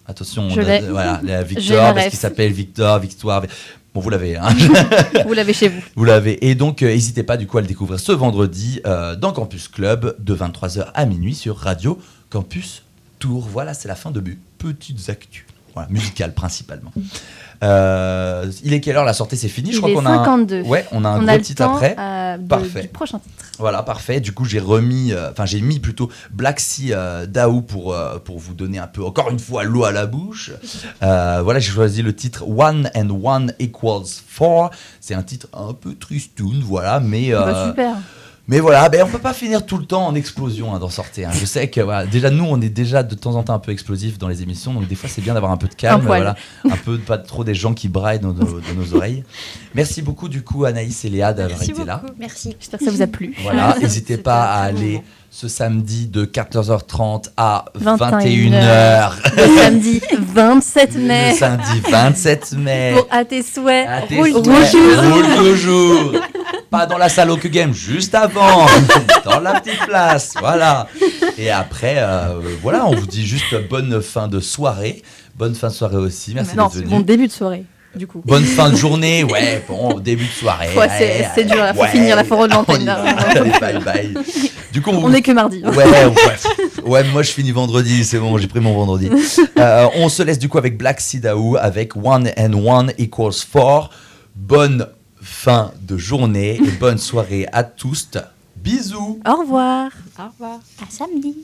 [0.08, 3.42] Attention, on a- voilà, J'ai Victor, la parce qu'il s'appelle Victor, Victoire.
[3.94, 4.48] Bon, vous l'avez, hein
[5.26, 5.80] Vous l'avez chez vous.
[5.96, 6.46] vous l'avez.
[6.46, 9.68] Et donc, euh, n'hésitez pas du coup à le découvrir ce vendredi euh, dans Campus
[9.68, 11.98] Club de 23h à minuit sur Radio
[12.30, 12.82] Campus
[13.18, 13.48] Tour.
[13.50, 15.44] Voilà, c'est la fin de mes petites actus.
[15.74, 16.92] Voilà, musicales principalement.
[17.64, 19.70] Euh, il est quelle heure la sortie C'est fini?
[19.72, 20.10] Je Il crois qu'on a.
[20.10, 20.62] un- 52.
[20.62, 21.96] Ouais, on a un On gros a titre après.
[21.98, 22.82] euh, de- Parfait.
[22.82, 23.34] du prochain titre.
[23.58, 24.20] Voilà, parfait.
[24.20, 26.92] Du coup, j'ai remis, euh, enfin, j'ai mis plutôt Black Sea
[27.28, 30.50] Dao pour, pour vous donner un peu, encore une fois, l'eau à la bouche.
[31.00, 34.70] Voilà, j'ai choisi le titre One and One Equals Four.
[35.00, 37.30] C'est un titre un peu tristoun, voilà, mais.
[37.32, 37.94] Bah, super.
[38.48, 41.28] Mais voilà, ben on peut pas finir tout le temps en explosion hein, d'en sortir.
[41.28, 41.32] hein.
[41.34, 43.72] Je sais que voilà, déjà nous on est déjà de temps en temps un peu
[43.72, 46.04] explosif dans les émissions, donc des fois c'est bien d'avoir un peu de calme, Un
[46.04, 46.36] voilà,
[46.70, 49.24] un peu pas trop des gens qui braillent dans nos, dans nos oreilles.
[49.74, 51.98] Merci beaucoup du coup Anaïs et Léa d'avoir été là.
[51.98, 52.14] beaucoup.
[52.18, 52.56] Merci.
[52.58, 53.34] J'espère que ça vous a plu.
[53.42, 55.04] Voilà, n'hésitez pas à aller moment.
[55.38, 59.12] Ce samedi de 14h30 à 21 21h.
[59.36, 60.00] Le samedi
[60.34, 61.32] 27 mai.
[61.32, 62.92] Le samedi 27 mai.
[62.94, 63.86] Pour à tes souhaits.
[63.86, 64.70] À tes roule souhaits.
[64.70, 65.12] toujours.
[65.12, 66.12] Roule toujours.
[66.70, 68.64] Pas dans la salle au Game, juste avant,
[69.26, 70.88] dans la petite place, voilà.
[71.36, 75.02] Et après, euh, voilà, on vous dit juste bonne fin de soirée,
[75.34, 76.32] bonne fin de soirée aussi.
[76.34, 76.86] Merci d'être venu.
[76.86, 77.66] bon début de soirée,
[77.96, 78.22] du coup.
[78.24, 80.68] Bonne fin de journée, ouais, bon début de soirée.
[80.76, 82.84] Ouais, c'est- ouais, c'est dur, là, faut ouais, finir la forêt de on l'antenne,
[83.60, 84.14] bye bye.
[84.72, 85.62] Du coup, on, On est que mardi.
[85.64, 86.12] Ouais, ouais,
[86.84, 89.10] ouais, moi je finis vendredi, c'est bon, j'ai pris mon vendredi.
[89.58, 93.90] Euh, on se laisse du coup avec Black Sidaou avec One and One equals Four.
[94.34, 94.86] Bonne
[95.22, 98.08] fin de journée et bonne soirée à tous.
[98.56, 99.18] Bisous.
[99.26, 99.90] Au revoir.
[100.18, 100.58] Au revoir.
[100.82, 101.36] À samedi.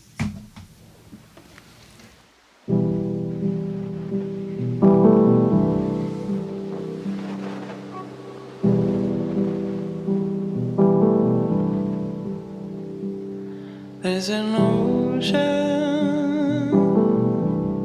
[14.03, 15.39] There's an ocean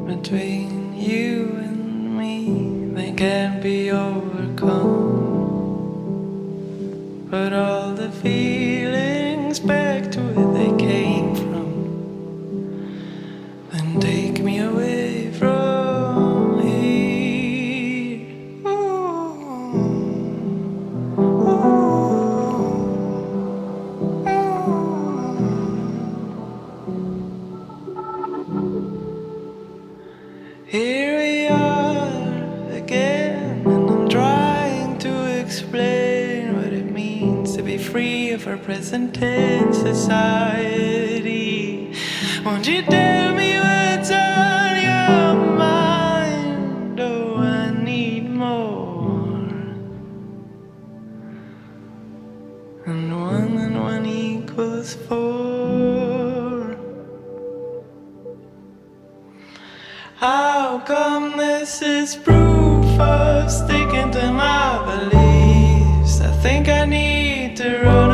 [0.04, 4.88] between you and me that can't be overcome.
[7.30, 9.60] But all the feelings.
[38.88, 40.82] this intense society.
[42.44, 47.00] Won't you tell me what's on your mind?
[47.00, 49.36] Oh, I need more.
[52.86, 56.76] And one and one equals four.
[60.16, 66.20] How come this is proof of sticking to my beliefs?
[66.22, 68.07] I think I need to run.